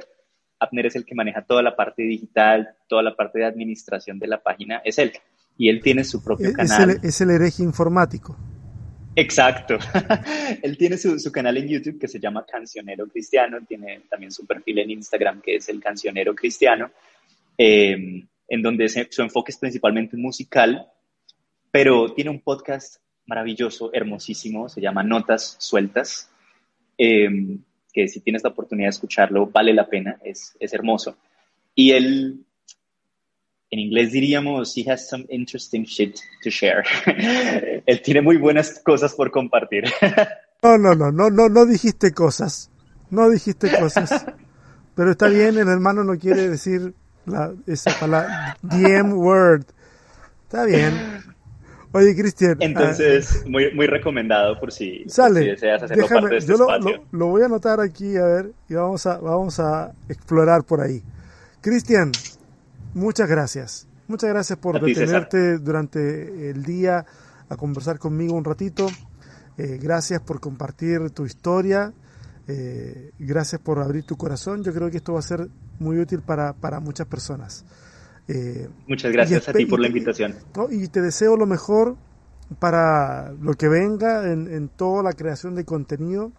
[0.57, 4.27] Abner es el que maneja toda la parte digital, toda la parte de administración de
[4.27, 5.11] la página, es él.
[5.57, 6.91] Y él tiene su propio es canal.
[6.91, 8.37] El, es el hereje informático.
[9.15, 9.77] Exacto.
[10.61, 14.45] él tiene su, su, canal en YouTube que se llama Cancionero Cristiano, tiene también su
[14.45, 16.91] perfil en Instagram que es el Cancionero Cristiano,
[17.57, 20.87] eh, en donde su enfoque es principalmente musical,
[21.71, 26.29] pero tiene un podcast maravilloso, hermosísimo, se llama Notas Sueltas,
[26.97, 27.57] eh,
[27.91, 31.17] que si tienes la oportunidad de escucharlo, vale la pena, es, es hermoso.
[31.73, 32.45] Y él,
[33.71, 36.83] en inglés diríamos, he has some interesting shit to share.
[37.85, 39.85] él tiene muy buenas cosas por compartir.
[40.63, 42.71] no, no, no, no, no, no dijiste cosas,
[43.09, 44.25] no dijiste cosas.
[44.95, 46.93] Pero está bien, el hermano no quiere decir
[47.25, 49.65] la, esa palabra, DM word.
[50.43, 50.93] Está bien.
[51.91, 52.57] Oye, Cristian.
[52.59, 56.51] Entonces, uh, muy, muy recomendado por si, sale, si deseas hacerlo déjame, parte de este
[56.51, 56.97] yo lo, espacio.
[57.11, 60.81] Lo, lo, voy a anotar aquí, a ver, y vamos a, vamos a explorar por
[60.81, 61.01] ahí.
[61.61, 62.11] Cristian,
[62.95, 63.87] muchas gracias.
[64.07, 65.63] Muchas gracias por ti, detenerte César.
[65.63, 67.05] durante el día
[67.49, 68.87] a conversar conmigo un ratito.
[69.57, 71.93] Eh, gracias por compartir tu historia.
[72.47, 74.63] Eh, gracias por abrir tu corazón.
[74.63, 75.47] Yo creo que esto va a ser
[75.79, 77.65] muy útil para, para muchas personas.
[78.27, 80.35] Eh, Muchas gracias a ti por la invitación.
[80.71, 81.95] Y te deseo lo mejor
[82.59, 86.31] para lo que venga en, en, toda la creación de contenido.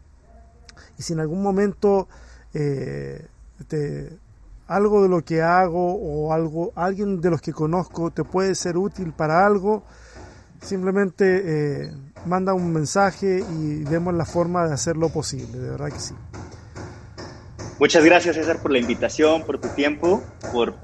[0.98, 2.08] Y si en algún momento
[2.54, 3.26] eh,
[3.68, 4.18] te,
[4.66, 8.76] algo de lo que hago o algo, alguien de los que conozco te puede ser
[8.76, 9.84] útil para algo,
[10.60, 11.92] simplemente eh,
[12.26, 16.14] manda un mensaje y vemos la forma de hacerlo posible, de verdad que sí.
[17.78, 20.74] Muchas gracias César por la invitación, por tu tiempo, por,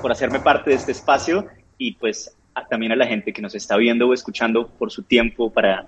[0.00, 3.54] por hacerme parte de este espacio y pues a, también a la gente que nos
[3.54, 5.86] está viendo o escuchando por su tiempo para,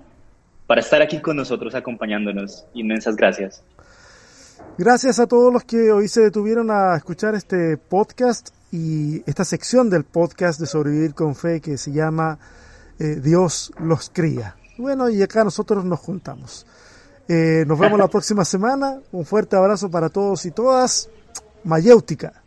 [0.66, 2.66] para estar aquí con nosotros acompañándonos.
[2.74, 3.64] Inmensas gracias.
[4.78, 9.90] Gracias a todos los que hoy se detuvieron a escuchar este podcast y esta sección
[9.90, 12.38] del podcast de Sobrevivir con Fe que se llama
[12.98, 14.56] eh, Dios los cría.
[14.78, 16.66] Bueno, y acá nosotros nos juntamos.
[17.28, 18.98] Eh, nos vemos la próxima semana.
[19.12, 21.10] Un fuerte abrazo para todos y todas.
[21.64, 22.41] Mayéutica.